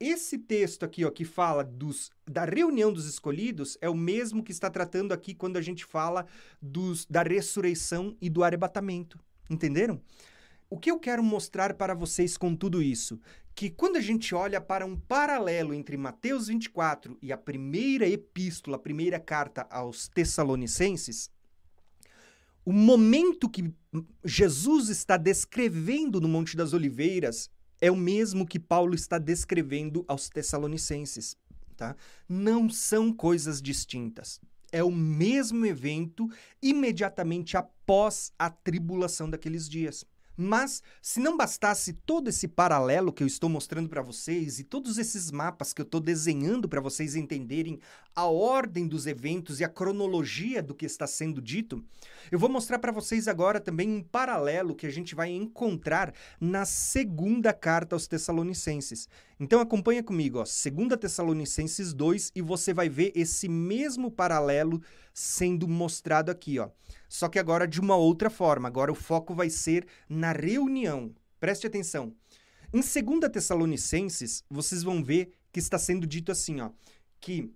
esse 0.00 0.36
texto 0.36 0.84
aqui, 0.84 1.04
ó, 1.04 1.10
que 1.12 1.24
fala 1.24 1.62
dos, 1.62 2.10
da 2.28 2.44
reunião 2.44 2.92
dos 2.92 3.06
escolhidos, 3.06 3.78
é 3.80 3.88
o 3.88 3.94
mesmo 3.94 4.42
que 4.42 4.50
está 4.50 4.68
tratando 4.68 5.12
aqui 5.12 5.32
quando 5.32 5.58
a 5.58 5.60
gente 5.60 5.84
fala 5.84 6.26
dos, 6.60 7.06
da 7.06 7.22
ressurreição 7.22 8.16
e 8.20 8.28
do 8.28 8.42
arrebatamento. 8.42 9.16
Entenderam? 9.48 10.02
O 10.68 10.76
que 10.76 10.90
eu 10.90 10.98
quero 10.98 11.22
mostrar 11.22 11.74
para 11.74 11.94
vocês 11.94 12.36
com 12.36 12.56
tudo 12.56 12.82
isso? 12.82 13.20
Que 13.54 13.70
quando 13.70 13.94
a 13.94 14.00
gente 14.00 14.34
olha 14.34 14.60
para 14.60 14.84
um 14.84 14.96
paralelo 14.96 15.72
entre 15.72 15.96
Mateus 15.96 16.48
24 16.48 17.16
e 17.22 17.32
a 17.32 17.36
primeira 17.36 18.08
epístola, 18.08 18.76
a 18.78 18.80
primeira 18.80 19.20
carta 19.20 19.68
aos 19.70 20.08
Tessalonicenses, 20.08 21.30
o 22.64 22.72
momento 22.72 23.48
que 23.48 23.72
Jesus 24.24 24.88
está 24.88 25.16
descrevendo 25.16 26.20
no 26.20 26.28
Monte 26.28 26.56
das 26.56 26.72
Oliveiras 26.72 27.50
é 27.80 27.90
o 27.90 27.96
mesmo 27.96 28.46
que 28.46 28.58
Paulo 28.58 28.94
está 28.94 29.18
descrevendo 29.18 30.04
aos 30.06 30.28
Tessalonicenses. 30.28 31.36
Tá? 31.76 31.96
Não 32.28 32.70
são 32.70 33.12
coisas 33.12 33.60
distintas. 33.60 34.40
É 34.70 34.82
o 34.84 34.90
mesmo 34.90 35.66
evento 35.66 36.30
imediatamente 36.62 37.56
após 37.56 38.32
a 38.38 38.48
tribulação 38.48 39.28
daqueles 39.28 39.68
dias. 39.68 40.04
Mas, 40.36 40.82
se 41.00 41.20
não 41.20 41.36
bastasse 41.36 41.92
todo 41.92 42.28
esse 42.28 42.48
paralelo 42.48 43.12
que 43.12 43.22
eu 43.22 43.26
estou 43.26 43.50
mostrando 43.50 43.88
para 43.88 44.02
vocês 44.02 44.58
e 44.58 44.64
todos 44.64 44.98
esses 44.98 45.30
mapas 45.30 45.72
que 45.72 45.80
eu 45.80 45.84
estou 45.84 46.00
desenhando 46.00 46.68
para 46.68 46.80
vocês 46.80 47.14
entenderem 47.14 47.78
a 48.14 48.26
ordem 48.26 48.86
dos 48.86 49.06
eventos 49.06 49.60
e 49.60 49.64
a 49.64 49.68
cronologia 49.68 50.62
do 50.62 50.74
que 50.74 50.86
está 50.86 51.06
sendo 51.06 51.40
dito, 51.40 51.82
eu 52.30 52.38
vou 52.38 52.48
mostrar 52.48 52.78
para 52.78 52.92
vocês 52.92 53.26
agora 53.26 53.60
também 53.60 53.88
um 53.88 54.02
paralelo 54.02 54.74
que 54.74 54.86
a 54.86 54.90
gente 54.90 55.14
vai 55.14 55.30
encontrar 55.30 56.12
na 56.40 56.64
segunda 56.64 57.52
carta 57.52 57.94
aos 57.94 58.06
Tessalonicenses. 58.06 59.08
Então 59.40 59.60
acompanha 59.60 60.02
comigo, 60.02 60.38
ó, 60.38 60.44
2 60.44 60.98
Tessalonicenses 61.00 61.92
2 61.92 62.32
e 62.34 62.42
você 62.42 62.72
vai 62.72 62.88
ver 62.88 63.12
esse 63.14 63.48
mesmo 63.48 64.10
paralelo 64.10 64.82
sendo 65.12 65.66
mostrado 65.68 66.30
aqui, 66.30 66.58
ó. 66.58 66.68
Só 67.12 67.28
que 67.28 67.38
agora 67.38 67.68
de 67.68 67.78
uma 67.78 67.94
outra 67.94 68.30
forma. 68.30 68.66
Agora 68.66 68.90
o 68.90 68.94
foco 68.94 69.34
vai 69.34 69.50
ser 69.50 69.86
na 70.08 70.32
reunião. 70.32 71.14
Preste 71.38 71.66
atenção. 71.66 72.16
Em 72.72 72.80
2 72.80 73.30
Tessalonicenses, 73.30 74.42
vocês 74.48 74.82
vão 74.82 75.04
ver 75.04 75.30
que 75.52 75.60
está 75.60 75.78
sendo 75.78 76.06
dito 76.06 76.32
assim, 76.32 76.62
ó, 76.62 76.70
que 77.20 77.52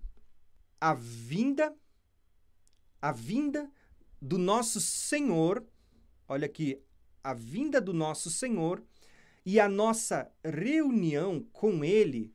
a 0.78 0.92
vinda 0.92 1.74
a 3.00 3.10
vinda 3.12 3.70
do 4.20 4.36
nosso 4.36 4.78
Senhor, 4.78 5.66
olha 6.28 6.44
aqui, 6.44 6.78
a 7.24 7.32
vinda 7.32 7.80
do 7.80 7.94
nosso 7.94 8.30
Senhor 8.30 8.84
e 9.42 9.58
a 9.58 9.70
nossa 9.70 10.30
reunião 10.44 11.42
com 11.50 11.82
ele 11.82 12.30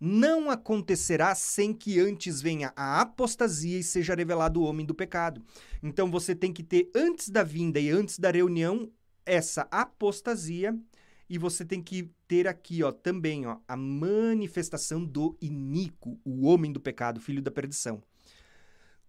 não 0.00 0.50
acontecerá 0.50 1.34
sem 1.34 1.72
que 1.72 1.98
antes 1.98 2.40
venha 2.40 2.72
a 2.76 3.00
apostasia 3.00 3.78
e 3.78 3.82
seja 3.82 4.14
revelado 4.14 4.60
o 4.60 4.64
homem 4.64 4.86
do 4.86 4.94
pecado. 4.94 5.42
Então 5.82 6.10
você 6.10 6.34
tem 6.34 6.52
que 6.52 6.62
ter 6.62 6.90
antes 6.94 7.28
da 7.28 7.42
vinda 7.42 7.80
e 7.80 7.90
antes 7.90 8.18
da 8.18 8.30
reunião 8.30 8.90
essa 9.26 9.66
apostasia 9.70 10.76
e 11.28 11.36
você 11.36 11.64
tem 11.64 11.82
que 11.82 12.10
ter 12.26 12.48
aqui, 12.48 12.82
ó, 12.82 12.90
também, 12.90 13.46
ó, 13.46 13.58
a 13.68 13.76
manifestação 13.76 15.04
do 15.04 15.36
iníquo, 15.42 16.18
o 16.24 16.46
homem 16.46 16.72
do 16.72 16.80
pecado, 16.80 17.20
filho 17.20 17.42
da 17.42 17.50
perdição. 17.50 18.02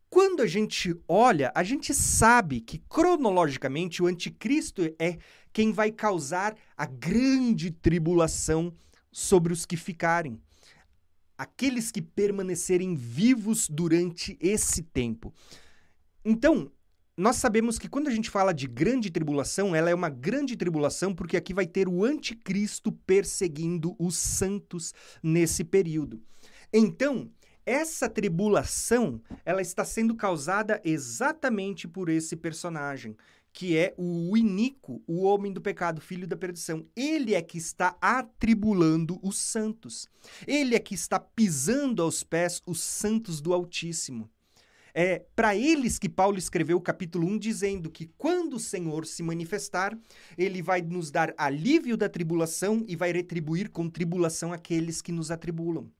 Quando 0.09 0.41
a 0.41 0.47
gente 0.47 0.93
olha, 1.07 1.51
a 1.55 1.63
gente 1.63 1.93
sabe 1.93 2.61
que 2.61 2.79
cronologicamente 2.79 4.01
o 4.01 4.07
anticristo 4.07 4.81
é 4.99 5.17
quem 5.53 5.71
vai 5.71 5.91
causar 5.91 6.57
a 6.75 6.85
grande 6.85 7.71
tribulação 7.71 8.73
sobre 9.11 9.53
os 9.53 9.65
que 9.65 9.77
ficarem 9.77 10.41
aqueles 11.39 11.89
que 11.89 12.01
permanecerem 12.01 12.97
vivos 12.97 13.69
durante 13.69 14.37
esse 14.41 14.83
tempo. 14.83 15.33
Então, 16.25 16.69
nós 17.15 17.37
sabemos 17.37 17.79
que 17.79 17.87
quando 17.87 18.09
a 18.09 18.11
gente 18.11 18.29
fala 18.29 18.53
de 18.53 18.67
grande 18.67 19.09
tribulação, 19.09 19.73
ela 19.73 19.89
é 19.89 19.95
uma 19.95 20.09
grande 20.09 20.57
tribulação 20.57 21.15
porque 21.15 21.37
aqui 21.37 21.53
vai 21.53 21.65
ter 21.65 21.87
o 21.87 22.03
anticristo 22.03 22.91
perseguindo 22.91 23.95
os 23.97 24.17
santos 24.17 24.93
nesse 25.23 25.63
período. 25.63 26.21
Então, 26.73 27.31
essa 27.65 28.09
tribulação, 28.09 29.21
ela 29.45 29.61
está 29.61 29.85
sendo 29.85 30.15
causada 30.15 30.81
exatamente 30.83 31.87
por 31.87 32.09
esse 32.09 32.35
personagem 32.35 33.15
que 33.51 33.77
é 33.77 33.93
o 33.97 34.35
iníquo, 34.37 35.01
o 35.07 35.23
homem 35.23 35.51
do 35.51 35.61
pecado, 35.61 36.01
filho 36.01 36.27
da 36.27 36.37
perdição. 36.37 36.85
Ele 36.95 37.33
é 37.33 37.41
que 37.41 37.57
está 37.57 37.97
atribulando 38.01 39.19
os 39.21 39.37
santos. 39.37 40.07
Ele 40.47 40.75
é 40.75 40.79
que 40.79 40.95
está 40.95 41.19
pisando 41.19 42.01
aos 42.01 42.23
pés 42.23 42.61
os 42.65 42.79
santos 42.79 43.41
do 43.41 43.53
Altíssimo. 43.53 44.29
É 44.93 45.19
para 45.35 45.55
eles 45.55 45.99
que 45.99 46.09
Paulo 46.09 46.37
escreveu 46.37 46.77
o 46.77 46.81
capítulo 46.81 47.27
1 47.27 47.37
dizendo 47.37 47.89
que 47.91 48.07
quando 48.17 48.55
o 48.55 48.59
Senhor 48.59 49.05
se 49.05 49.21
manifestar, 49.21 49.97
ele 50.37 50.61
vai 50.61 50.81
nos 50.81 51.11
dar 51.11 51.33
alívio 51.37 51.95
da 51.95 52.09
tribulação 52.09 52.83
e 52.87 52.95
vai 52.95 53.11
retribuir 53.11 53.69
com 53.69 53.89
tribulação 53.89 54.51
aqueles 54.51 55.01
que 55.01 55.11
nos 55.11 55.31
atribulam. 55.31 55.91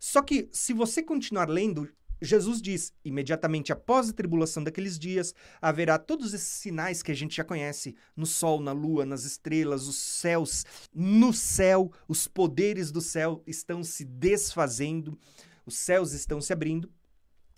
Só 0.00 0.20
que 0.22 0.48
se 0.50 0.72
você 0.72 1.02
continuar 1.02 1.48
lendo, 1.48 1.88
Jesus 2.24 2.62
diz: 2.62 2.92
imediatamente 3.04 3.72
após 3.72 4.08
a 4.08 4.12
tribulação 4.12 4.62
daqueles 4.62 4.98
dias, 4.98 5.34
haverá 5.60 5.98
todos 5.98 6.32
esses 6.32 6.48
sinais 6.48 7.02
que 7.02 7.10
a 7.10 7.14
gente 7.14 7.36
já 7.36 7.44
conhece 7.44 7.96
no 8.16 8.26
sol, 8.26 8.60
na 8.60 8.72
lua, 8.72 9.04
nas 9.04 9.24
estrelas, 9.24 9.88
os 9.88 9.96
céus. 9.96 10.64
No 10.94 11.32
céu, 11.32 11.92
os 12.06 12.28
poderes 12.28 12.92
do 12.92 13.00
céu 13.00 13.42
estão 13.46 13.82
se 13.82 14.04
desfazendo, 14.04 15.18
os 15.66 15.74
céus 15.74 16.12
estão 16.12 16.40
se 16.40 16.52
abrindo. 16.52 16.90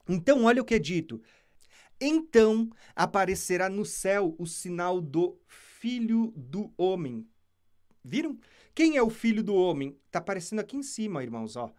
Então, 0.09 0.45
olha 0.45 0.63
o 0.63 0.65
que 0.65 0.75
é 0.75 0.79
dito. 0.79 1.21
Então 2.01 2.69
aparecerá 2.95 3.69
no 3.69 3.85
céu 3.85 4.35
o 4.39 4.47
sinal 4.47 5.01
do 5.01 5.39
Filho 5.47 6.33
do 6.37 6.73
Homem. 6.77 7.27
Viram? 8.03 8.39
Quem 8.75 8.97
é 8.97 9.03
o 9.03 9.09
Filho 9.09 9.43
do 9.43 9.55
Homem? 9.55 9.97
Está 10.07 10.19
aparecendo 10.19 10.59
aqui 10.59 10.77
em 10.77 10.83
cima, 10.83 11.23
irmãos, 11.23 11.57
ó. 11.57 11.73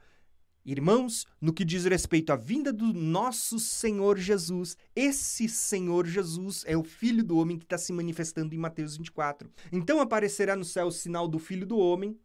Irmãos, 0.66 1.28
no 1.40 1.54
que 1.54 1.64
diz 1.64 1.86
respeito 1.86 2.34
à 2.34 2.36
vinda 2.36 2.74
do 2.74 2.92
nosso 2.92 3.60
Senhor 3.60 4.18
Jesus, 4.18 4.76
esse 4.96 5.48
Senhor 5.48 6.08
Jesus 6.08 6.64
é 6.66 6.76
o 6.76 6.84
Filho 6.84 7.24
do 7.24 7.38
Homem 7.38 7.60
que 7.60 7.66
está 7.66 7.78
se 7.78 7.94
manifestando 7.94 8.56
em 8.56 8.58
Mateus 8.58 8.98
24. 8.98 9.48
Então 9.72 10.00
aparecerá 10.00 10.56
no 10.56 10.66
céu 10.66 10.88
o 10.88 10.92
sinal 10.92 11.28
do 11.28 11.38
Filho 11.38 11.68
do 11.68 11.78
Homem, 11.78 12.18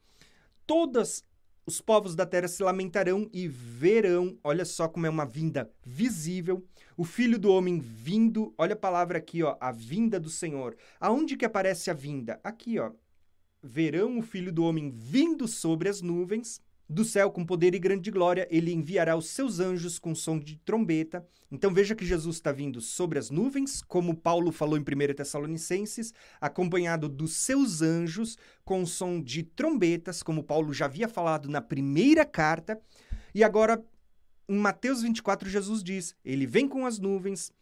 todos 0.67 1.23
os 1.67 1.83
povos 1.83 2.15
da 2.15 2.25
terra 2.25 2.49
se 2.49 2.63
lamentarão 2.63 3.29
e 3.31 3.47
verão, 3.47 4.39
olha 4.43 4.65
só 4.65 4.89
como 4.89 5.05
é 5.05 5.11
uma 5.11 5.27
vinda 5.27 5.71
visível, 5.85 6.67
o 6.97 7.05
Filho 7.05 7.39
do 7.39 7.53
Homem 7.53 7.79
vindo, 7.79 8.55
olha 8.57 8.73
a 8.73 8.77
palavra 8.77 9.19
aqui, 9.19 9.43
ó, 9.43 9.59
a 9.61 9.71
vinda 9.71 10.19
do 10.19 10.31
Senhor. 10.31 10.79
Aonde 10.99 11.37
que 11.37 11.45
aparece 11.45 11.91
a 11.91 11.95
vinda? 11.95 12.41
Aqui, 12.43 12.79
ó. 12.79 12.91
Verão 13.63 14.19
o 14.19 14.23
Filho 14.23 14.51
do 14.51 14.65
Homem 14.65 14.91
vindo 14.91 15.47
sobre 15.47 15.91
as 15.91 16.01
nuvens 16.01 16.63
do 16.91 17.05
céu 17.05 17.31
com 17.31 17.47
poder 17.47 17.73
e 17.73 17.79
grande 17.79 18.11
glória, 18.11 18.49
ele 18.51 18.73
enviará 18.73 19.17
os 19.17 19.29
seus 19.29 19.61
anjos 19.61 19.97
com 19.97 20.13
som 20.13 20.37
de 20.37 20.57
trombeta. 20.57 21.25
Então 21.49 21.73
veja 21.73 21.95
que 21.95 22.05
Jesus 22.05 22.37
está 22.37 22.51
vindo 22.51 22.81
sobre 22.81 23.17
as 23.17 23.31
nuvens, 23.31 23.81
como 23.81 24.17
Paulo 24.17 24.51
falou 24.51 24.77
em 24.77 24.81
1 24.81 25.15
Tessalonicenses, 25.15 26.13
acompanhado 26.41 27.09
dos 27.09 27.35
seus 27.35 27.81
anjos 27.81 28.37
com 28.65 28.85
som 28.85 29.23
de 29.23 29.45
trombetas, 29.45 30.21
como 30.21 30.43
Paulo 30.43 30.73
já 30.73 30.87
havia 30.87 31.07
falado 31.07 31.49
na 31.49 31.61
primeira 31.61 32.25
carta. 32.25 32.77
E 33.33 33.45
agora, 33.45 33.81
em 34.49 34.59
Mateus 34.59 35.03
24, 35.03 35.49
Jesus 35.49 35.85
diz: 35.85 36.17
Ele 36.25 36.45
vem 36.45 36.67
com 36.67 36.85
as 36.85 36.99
nuvens, 36.99 37.53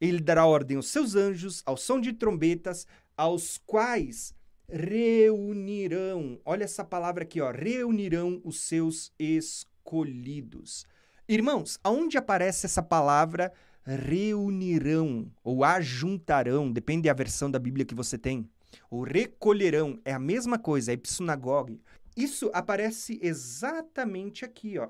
ele 0.00 0.20
dará 0.20 0.44
ordem 0.44 0.76
aos 0.76 0.88
seus 0.88 1.14
anjos, 1.14 1.62
ao 1.64 1.76
som 1.76 2.00
de 2.00 2.12
trombetas, 2.12 2.84
aos 3.16 3.58
quais 3.64 4.34
reunirão. 4.72 6.40
Olha 6.44 6.64
essa 6.64 6.84
palavra 6.84 7.24
aqui, 7.24 7.40
ó, 7.40 7.50
reunirão 7.50 8.40
os 8.44 8.60
seus 8.60 9.12
escolhidos. 9.18 10.86
Irmãos, 11.28 11.78
aonde 11.82 12.16
aparece 12.18 12.66
essa 12.66 12.82
palavra 12.82 13.52
reunirão 13.84 15.30
ou 15.42 15.64
ajuntarão, 15.64 16.70
depende 16.72 17.08
da 17.08 17.14
versão 17.14 17.50
da 17.50 17.58
Bíblia 17.58 17.84
que 17.84 17.94
você 17.94 18.18
tem. 18.18 18.48
Ou 18.90 19.02
recolherão, 19.02 19.98
é 20.04 20.12
a 20.12 20.18
mesma 20.18 20.58
coisa, 20.58 20.92
é 20.92 20.96
psunagogue. 20.96 21.80
Isso 22.16 22.50
aparece 22.52 23.18
exatamente 23.22 24.44
aqui, 24.44 24.78
ó. 24.78 24.88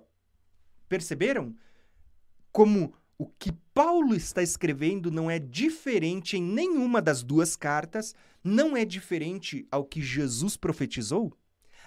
Perceberam? 0.88 1.54
Como 2.52 2.92
o 3.16 3.26
que 3.26 3.52
Paulo 3.74 4.14
está 4.14 4.42
escrevendo 4.42 5.10
não 5.10 5.30
é 5.30 5.38
diferente 5.38 6.36
em 6.36 6.42
nenhuma 6.42 7.00
das 7.00 7.22
duas 7.22 7.54
cartas, 7.54 8.14
não 8.42 8.76
é 8.76 8.84
diferente 8.84 9.66
ao 9.70 9.84
que 9.84 10.02
Jesus 10.02 10.56
profetizou? 10.56 11.36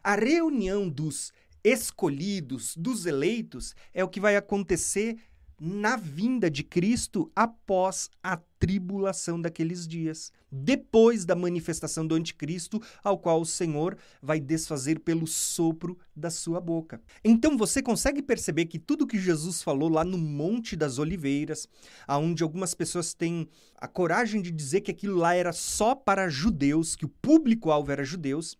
A 0.04 0.16
reunião 0.16 0.90
dos 0.90 1.32
escolhidos, 1.64 2.76
dos 2.76 3.06
eleitos, 3.06 3.74
é 3.94 4.04
o 4.04 4.10
que 4.10 4.20
vai 4.20 4.36
acontecer 4.36 5.18
na 5.66 5.96
vinda 5.96 6.52
de 6.52 6.62
Cristo 6.62 7.32
após 7.34 8.10
a 8.22 8.36
tribulação 8.60 9.40
daqueles 9.40 9.88
dias, 9.88 10.30
depois 10.52 11.24
da 11.24 11.38
manifestação 11.38 12.06
do 12.06 12.16
anticristo, 12.16 12.82
ao 13.02 13.18
qual 13.18 13.40
o 13.40 13.46
Senhor 13.46 13.98
vai 14.22 14.42
desfazer 14.42 15.00
pelo 15.00 15.26
sopro 15.26 15.98
da 16.14 16.30
sua 16.30 16.60
boca. 16.60 17.02
Então 17.24 17.58
você 17.58 17.82
consegue 17.82 18.22
perceber 18.22 18.66
que 18.66 18.78
tudo 18.78 19.08
que 19.08 19.18
Jesus 19.18 19.64
falou 19.64 19.88
lá 19.88 20.04
no 20.04 20.18
Monte 20.18 20.76
das 20.76 21.00
Oliveiras, 21.00 21.66
aonde 22.06 22.44
algumas 22.44 22.74
pessoas 22.74 23.14
têm 23.14 23.48
a 23.78 23.88
coragem 23.88 24.42
de 24.42 24.52
dizer 24.52 24.82
que 24.82 24.92
aquilo 24.92 25.16
lá 25.16 25.34
era 25.34 25.54
só 25.54 25.96
para 25.96 26.28
judeus, 26.28 26.94
que 26.94 27.06
o 27.06 27.10
público-alvo 27.22 27.90
era 27.90 28.04
judeus, 28.04 28.58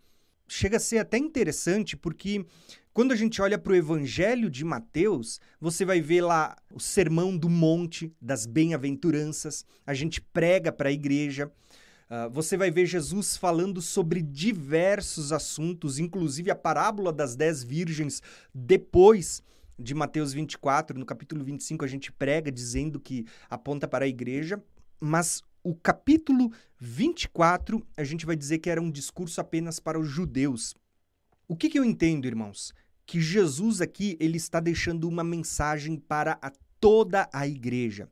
chega 0.48 0.78
a 0.78 0.80
ser 0.80 1.00
até 1.00 1.18
interessante 1.18 1.98
porque 1.98 2.46
quando 2.94 3.12
a 3.12 3.16
gente 3.16 3.42
olha 3.42 3.58
para 3.58 3.74
o 3.74 3.76
Evangelho 3.76 4.52
de 4.52 4.64
Mateus, 4.64 5.42
você 5.60 5.84
vai 5.84 6.00
ver 6.00 6.22
lá 6.22 6.56
o 6.72 6.80
Sermão 6.80 7.36
do 7.36 7.50
Monte, 7.50 8.14
das 8.22 8.46
Bem-aventuranças, 8.46 9.66
a 9.86 9.96
gente 9.96 10.22
prega 10.22 10.72
para 10.72 10.90
a 10.90 10.92
igreja. 10.92 11.52
Uh, 12.08 12.30
você 12.30 12.56
vai 12.56 12.70
ver 12.70 12.86
Jesus 12.86 13.36
falando 13.36 13.82
sobre 13.82 14.22
diversos 14.22 15.32
assuntos, 15.32 15.98
inclusive 15.98 16.52
a 16.52 16.56
parábola 16.56 17.12
das 17.12 17.36
dez 17.36 17.64
virgens, 17.64 18.22
depois 18.54 19.42
de 19.80 19.96
Mateus 19.96 20.32
24, 20.32 21.00
no 21.00 21.06
capítulo 21.06 21.44
25, 21.44 21.84
a 21.84 21.88
gente 21.88 22.12
prega 22.12 22.52
dizendo 22.52 23.00
que 23.00 23.26
aponta 23.50 23.88
para 23.88 24.06
a 24.06 24.08
igreja, 24.08 24.64
mas 25.00 25.42
o 25.64 25.74
capítulo 25.74 26.52
24, 26.78 27.84
a 27.98 28.04
gente 28.04 28.24
vai 28.24 28.36
dizer 28.36 28.60
que 28.60 28.70
era 28.70 28.80
um 28.80 28.92
discurso 28.92 29.42
apenas 29.42 29.80
para 29.80 30.00
os 30.00 30.08
judeus. 30.08 30.76
O 31.48 31.56
que, 31.56 31.70
que 31.70 31.80
eu 31.80 31.84
entendo, 31.84 32.26
irmãos? 32.26 32.74
Que 33.06 33.20
Jesus 33.20 33.82
aqui 33.82 34.18
ele 34.20 34.38
está 34.38 34.60
deixando 34.60 35.08
uma 35.08 35.24
mensagem 35.24 35.98
para 35.98 36.38
a 36.42 36.52
toda 36.80 37.30
a 37.32 37.48
igreja. 37.48 38.10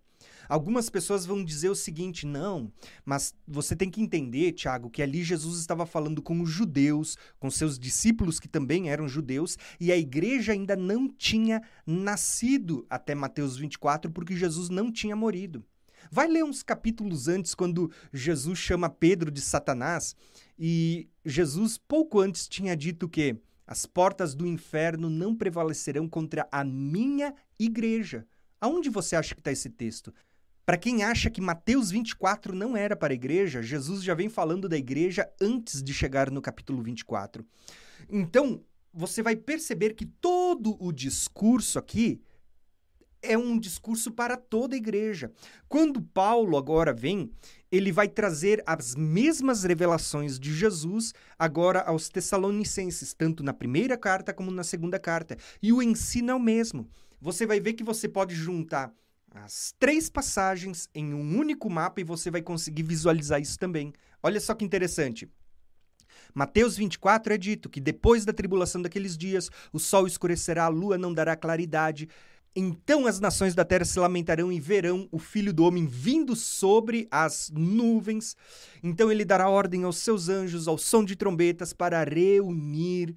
Algumas 0.47 0.89
pessoas 0.89 1.25
vão 1.25 1.43
dizer 1.43 1.69
o 1.69 1.75
seguinte: 1.75 2.25
não, 2.25 2.71
mas 3.05 3.33
você 3.47 3.73
tem 3.73 3.89
que 3.89 4.01
entender, 4.01 4.51
Tiago, 4.51 4.89
que 4.89 5.01
ali 5.01 5.23
Jesus 5.23 5.59
estava 5.59 5.85
falando 5.85 6.21
com 6.21 6.41
os 6.41 6.49
judeus, 6.49 7.17
com 7.39 7.49
seus 7.49 7.79
discípulos 7.79 8.39
que 8.39 8.49
também 8.49 8.89
eram 8.89 9.07
judeus, 9.07 9.57
e 9.79 9.93
a 9.93 9.97
igreja 9.97 10.51
ainda 10.51 10.75
não 10.75 11.07
tinha 11.07 11.61
nascido 11.87 12.85
até 12.89 13.15
Mateus 13.15 13.55
24, 13.55 14.11
porque 14.11 14.35
Jesus 14.35 14.69
não 14.69 14.91
tinha 14.91 15.15
morrido. 15.15 15.63
Vai 16.11 16.27
ler 16.27 16.43
uns 16.43 16.63
capítulos 16.63 17.29
antes, 17.29 17.55
quando 17.55 17.89
Jesus 18.11 18.59
chama 18.59 18.89
Pedro 18.89 19.31
de 19.31 19.39
Satanás, 19.39 20.15
e 20.59 21.07
Jesus 21.25 21.77
pouco 21.77 22.19
antes 22.19 22.47
tinha 22.47 22.75
dito 22.75 23.07
que 23.07 23.37
as 23.71 23.85
portas 23.85 24.35
do 24.35 24.45
inferno 24.45 25.09
não 25.09 25.33
prevalecerão 25.33 26.05
contra 26.05 26.45
a 26.51 26.61
minha 26.61 27.33
igreja. 27.57 28.27
Aonde 28.59 28.89
você 28.89 29.15
acha 29.15 29.33
que 29.33 29.39
está 29.39 29.49
esse 29.49 29.69
texto? 29.69 30.13
Para 30.65 30.75
quem 30.75 31.05
acha 31.05 31.29
que 31.29 31.39
Mateus 31.39 31.89
24 31.89 32.53
não 32.53 32.75
era 32.75 32.97
para 32.97 33.13
a 33.13 33.15
igreja, 33.15 33.63
Jesus 33.63 34.03
já 34.03 34.13
vem 34.13 34.27
falando 34.27 34.67
da 34.67 34.75
igreja 34.75 35.25
antes 35.39 35.81
de 35.81 35.93
chegar 35.93 36.29
no 36.29 36.41
capítulo 36.41 36.83
24. 36.83 37.45
Então, 38.09 38.61
você 38.93 39.23
vai 39.23 39.37
perceber 39.37 39.93
que 39.93 40.05
todo 40.05 40.75
o 40.77 40.91
discurso 40.91 41.79
aqui 41.79 42.21
é 43.21 43.37
um 43.37 43.57
discurso 43.57 44.11
para 44.11 44.35
toda 44.35 44.75
a 44.75 44.77
igreja. 44.77 45.31
Quando 45.69 46.01
Paulo 46.01 46.57
agora 46.57 46.91
vem, 46.91 47.31
ele 47.71 47.91
vai 47.91 48.07
trazer 48.07 48.61
as 48.65 48.95
mesmas 48.95 49.63
revelações 49.63 50.37
de 50.37 50.53
Jesus 50.53 51.13
agora 51.39 51.81
aos 51.81 52.09
Tessalonicenses, 52.09 53.13
tanto 53.13 53.43
na 53.43 53.53
primeira 53.53 53.97
carta 53.97 54.33
como 54.33 54.51
na 54.51 54.63
segunda 54.63 54.99
carta. 54.99 55.37
E 55.61 55.71
o 55.71 55.81
ensino 55.81 56.31
é 56.31 56.35
o 56.35 56.39
mesmo. 56.39 56.89
Você 57.21 57.45
vai 57.45 57.59
ver 57.59 57.73
que 57.73 57.83
você 57.83 58.09
pode 58.09 58.35
juntar 58.35 58.93
as 59.33 59.73
três 59.79 60.09
passagens 60.09 60.89
em 60.93 61.13
um 61.13 61.37
único 61.37 61.69
mapa 61.69 62.01
e 62.01 62.03
você 62.03 62.29
vai 62.29 62.41
conseguir 62.41 62.83
visualizar 62.83 63.39
isso 63.39 63.57
também. 63.57 63.93
Olha 64.21 64.39
só 64.41 64.53
que 64.53 64.65
interessante. 64.65 65.29
Mateus 66.33 66.75
24 66.75 67.33
é 67.33 67.37
dito 67.37 67.69
que 67.69 67.79
depois 67.79 68.25
da 68.25 68.33
tribulação 68.33 68.81
daqueles 68.81 69.17
dias, 69.17 69.49
o 69.71 69.79
sol 69.79 70.05
escurecerá, 70.05 70.65
a 70.65 70.69
lua 70.69 70.97
não 70.97 71.13
dará 71.13 71.35
claridade, 71.35 72.09
então 72.55 73.07
as 73.07 73.19
nações 73.19 73.55
da 73.55 73.63
terra 73.63 73.85
se 73.85 73.97
lamentarão 73.99 74.51
e 74.51 74.59
verão 74.59 75.07
o 75.11 75.17
filho 75.17 75.53
do 75.53 75.63
homem 75.63 75.85
vindo 75.85 76.35
sobre 76.35 77.07
as 77.09 77.49
nuvens. 77.53 78.35
Então 78.83 79.11
ele 79.11 79.23
dará 79.23 79.47
ordem 79.47 79.83
aos 79.83 79.97
seus 79.97 80.27
anjos, 80.27 80.67
ao 80.67 80.77
som 80.77 81.03
de 81.03 81.15
trombetas, 81.15 81.71
para 81.71 82.03
reunir 82.03 83.15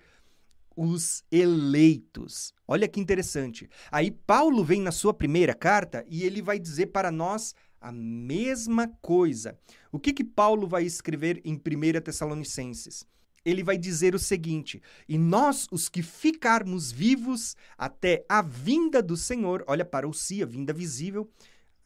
os 0.77 1.25
eleitos. 1.31 2.53
Olha 2.67 2.89
que 2.89 3.01
interessante. 3.01 3.69
Aí 3.91 4.11
Paulo 4.11 4.65
vem 4.65 4.81
na 4.81 4.93
sua 4.93 5.13
primeira 5.13 5.55
carta 5.55 6.05
e 6.09 6.23
ele 6.25 6.41
vai 6.41 6.59
dizer 6.59 6.87
para 6.87 7.11
nós 7.11 7.55
a 7.81 7.93
mesma 7.93 8.89
coisa. 9.03 9.59
O 9.93 9.99
que 9.99 10.13
que 10.13 10.25
Paulo 10.25 10.67
vai 10.67 10.85
escrever 10.85 11.41
em 11.45 11.55
1 11.55 12.01
Tessalonicenses? 12.01 13.07
Ele 13.45 13.63
vai 13.63 13.77
dizer 13.77 14.15
o 14.15 14.19
seguinte: 14.19 14.83
E 15.09 15.19
nós, 15.19 15.69
os 15.71 15.89
que 15.89 16.03
ficarmos 16.03 16.91
vivos 16.91 17.57
até 17.77 18.25
a 18.29 18.41
vinda 18.41 19.03
do 19.03 19.17
Senhor, 19.17 19.63
olha 19.67 19.85
para 19.85 20.09
o 20.09 20.15
si, 20.15 20.43
a 20.43 20.47
vinda 20.47 20.73
visível, 20.73 21.31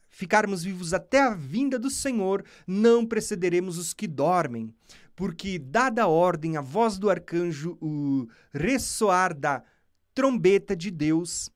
ficarmos 0.07 0.63
vivos 0.63 0.93
até 0.93 1.21
a 1.21 1.33
vinda 1.33 1.77
do 1.77 1.89
Senhor, 1.89 2.43
não 2.65 3.05
precederemos 3.05 3.77
os 3.77 3.93
que 3.93 4.07
dormem. 4.07 4.73
Porque, 5.15 5.59
dada 5.59 6.03
a 6.03 6.07
ordem, 6.07 6.55
a 6.55 6.61
voz 6.61 6.97
do 6.97 7.09
arcanjo, 7.09 7.77
o 7.81 8.25
ressoar 8.53 9.37
da 9.37 9.61
trombeta 10.15 10.75
de 10.77 10.89
Deus, 10.89 11.51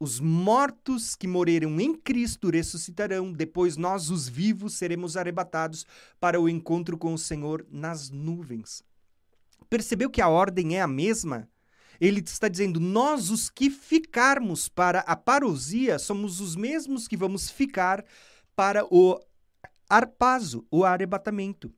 os 0.00 0.18
mortos 0.18 1.14
que 1.14 1.28
morreram 1.28 1.78
em 1.80 1.94
Cristo 1.94 2.50
ressuscitarão, 2.50 3.32
depois 3.32 3.76
nós, 3.76 4.10
os 4.10 4.28
vivos, 4.28 4.74
seremos 4.74 5.16
arrebatados 5.16 5.86
para 6.18 6.40
o 6.40 6.48
encontro 6.48 6.98
com 6.98 7.14
o 7.14 7.18
Senhor 7.18 7.64
nas 7.70 8.10
nuvens. 8.10 8.82
Percebeu 9.68 10.10
que 10.10 10.20
a 10.20 10.28
ordem 10.28 10.76
é 10.76 10.80
a 10.80 10.86
mesma? 10.86 11.48
Ele 12.00 12.20
está 12.20 12.48
dizendo: 12.48 12.80
nós, 12.80 13.30
os 13.30 13.50
que 13.50 13.68
ficarmos 13.68 14.68
para 14.68 15.00
a 15.00 15.14
parousia, 15.14 15.98
somos 15.98 16.40
os 16.40 16.56
mesmos 16.56 17.06
que 17.06 17.16
vamos 17.16 17.50
ficar 17.50 18.04
para 18.56 18.84
o 18.92 19.20
arpazo, 19.88 20.66
o 20.70 20.84
arrebatamento. 20.84 21.72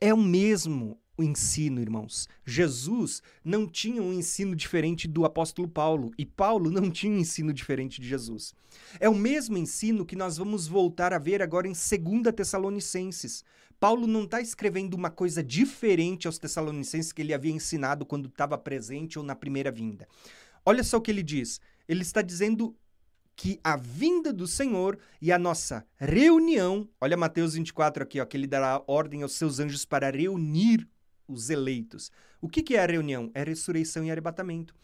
É 0.00 0.12
o 0.12 0.18
mesmo 0.18 1.00
o 1.16 1.22
ensino, 1.22 1.80
irmãos. 1.80 2.28
Jesus 2.44 3.22
não 3.44 3.66
tinha 3.66 4.02
um 4.02 4.12
ensino 4.12 4.54
diferente 4.54 5.06
do 5.06 5.24
apóstolo 5.24 5.68
Paulo 5.68 6.10
e 6.18 6.26
Paulo 6.26 6.70
não 6.70 6.90
tinha 6.90 7.12
um 7.12 7.18
ensino 7.18 7.52
diferente 7.52 8.00
de 8.00 8.08
Jesus. 8.08 8.52
É 8.98 9.08
o 9.08 9.14
mesmo 9.14 9.56
ensino 9.56 10.04
que 10.04 10.16
nós 10.16 10.36
vamos 10.36 10.66
voltar 10.66 11.12
a 11.12 11.18
ver 11.18 11.40
agora 11.40 11.68
em 11.68 11.72
2 11.72 12.34
Tessalonicenses. 12.34 13.44
Paulo 13.84 14.06
não 14.06 14.24
está 14.24 14.40
escrevendo 14.40 14.94
uma 14.94 15.10
coisa 15.10 15.42
diferente 15.42 16.26
aos 16.26 16.38
Tessalonicenses 16.38 17.12
que 17.12 17.20
ele 17.20 17.34
havia 17.34 17.52
ensinado 17.52 18.06
quando 18.06 18.28
estava 18.28 18.56
presente 18.56 19.18
ou 19.18 19.24
na 19.26 19.36
primeira 19.36 19.70
vinda. 19.70 20.08
Olha 20.64 20.82
só 20.82 20.96
o 20.96 21.02
que 21.02 21.10
ele 21.10 21.22
diz. 21.22 21.60
Ele 21.86 22.00
está 22.00 22.22
dizendo 22.22 22.74
que 23.36 23.60
a 23.62 23.76
vinda 23.76 24.32
do 24.32 24.46
Senhor 24.46 24.98
e 25.20 25.30
a 25.30 25.38
nossa 25.38 25.86
reunião, 25.98 26.88
olha 26.98 27.14
Mateus 27.14 27.52
24 27.52 28.04
aqui, 28.04 28.18
ó, 28.22 28.24
que 28.24 28.38
ele 28.38 28.46
dará 28.46 28.82
ordem 28.86 29.22
aos 29.22 29.34
seus 29.34 29.60
anjos 29.60 29.84
para 29.84 30.10
reunir 30.10 30.88
os 31.28 31.50
eleitos. 31.50 32.10
O 32.40 32.48
que, 32.48 32.62
que 32.62 32.76
é 32.76 32.82
a 32.82 32.86
reunião? 32.86 33.30
É 33.34 33.42
a 33.42 33.44
ressurreição 33.44 34.02
e 34.02 34.10
arrebatamento. 34.10 34.74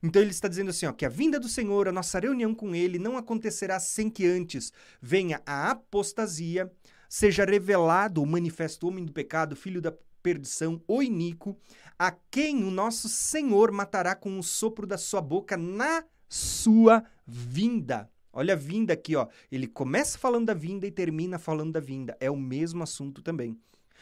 Então 0.00 0.22
ele 0.22 0.30
está 0.30 0.46
dizendo 0.46 0.70
assim, 0.70 0.86
ó, 0.86 0.92
que 0.92 1.04
a 1.04 1.08
vinda 1.08 1.40
do 1.40 1.48
Senhor, 1.48 1.88
a 1.88 1.92
nossa 1.92 2.20
reunião 2.20 2.54
com 2.54 2.72
ele, 2.72 3.00
não 3.00 3.16
acontecerá 3.16 3.80
sem 3.80 4.08
que 4.08 4.24
antes 4.24 4.72
venha 5.02 5.42
a 5.44 5.72
apostasia, 5.72 6.70
seja 7.14 7.44
revelado 7.44 8.20
o 8.20 8.26
manifesto 8.26 8.88
homem 8.88 9.04
do 9.04 9.12
pecado, 9.12 9.54
filho 9.54 9.80
da 9.80 9.94
perdição, 10.20 10.82
o 10.88 11.00
iníquo, 11.00 11.56
a 11.96 12.10
quem 12.10 12.64
o 12.64 12.72
nosso 12.72 13.08
Senhor 13.08 13.70
matará 13.70 14.16
com 14.16 14.36
o 14.36 14.42
sopro 14.42 14.84
da 14.84 14.98
sua 14.98 15.20
boca 15.20 15.56
na 15.56 16.02
sua 16.28 17.04
vinda. 17.24 18.10
Olha 18.32 18.54
a 18.54 18.56
vinda 18.56 18.94
aqui, 18.94 19.14
ó. 19.14 19.28
Ele 19.48 19.68
começa 19.68 20.18
falando 20.18 20.46
da 20.46 20.54
vinda 20.54 20.88
e 20.88 20.90
termina 20.90 21.38
falando 21.38 21.74
da 21.74 21.78
vinda. 21.78 22.16
É 22.18 22.28
o 22.28 22.36
mesmo 22.36 22.82
assunto 22.82 23.22
também. 23.22 23.56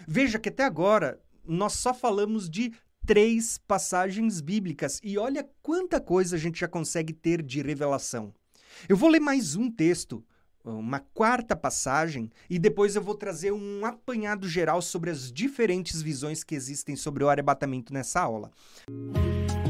Veja 0.09 0.39
que 0.39 0.49
até 0.49 0.65
agora 0.65 1.21
nós 1.45 1.75
só 1.75 1.93
falamos 1.93 2.49
de 2.49 2.73
três 3.05 3.59
passagens 3.59 4.41
bíblicas 4.41 4.99
e 5.05 5.19
olha 5.19 5.47
quanta 5.61 6.01
coisa 6.01 6.37
a 6.37 6.39
gente 6.39 6.61
já 6.61 6.69
consegue 6.69 7.13
ter 7.13 7.43
de 7.43 7.61
revelação. 7.61 8.33
Eu 8.89 8.97
vou 8.97 9.11
ler 9.11 9.21
mais 9.21 9.55
um 9.55 9.71
texto, 9.71 10.25
uma 10.65 11.01
quarta 11.13 11.57
passagem 11.57 12.31
e 12.49 12.59
depois 12.59 12.95
eu 12.97 13.03
vou 13.03 13.15
trazer 13.15 13.53
um 13.53 13.85
apanhado 13.85 14.49
geral 14.49 14.81
sobre 14.81 15.11
as 15.11 15.33
diferentes 15.33 16.03
visões 16.03 16.45
que 16.45 16.55
existem 16.55 16.97
sobre 16.97 17.25
o 17.25 17.29
arrebatamento 17.29 17.93
nessa 17.93 18.21
aula. 18.21 18.51
Música 18.89 19.62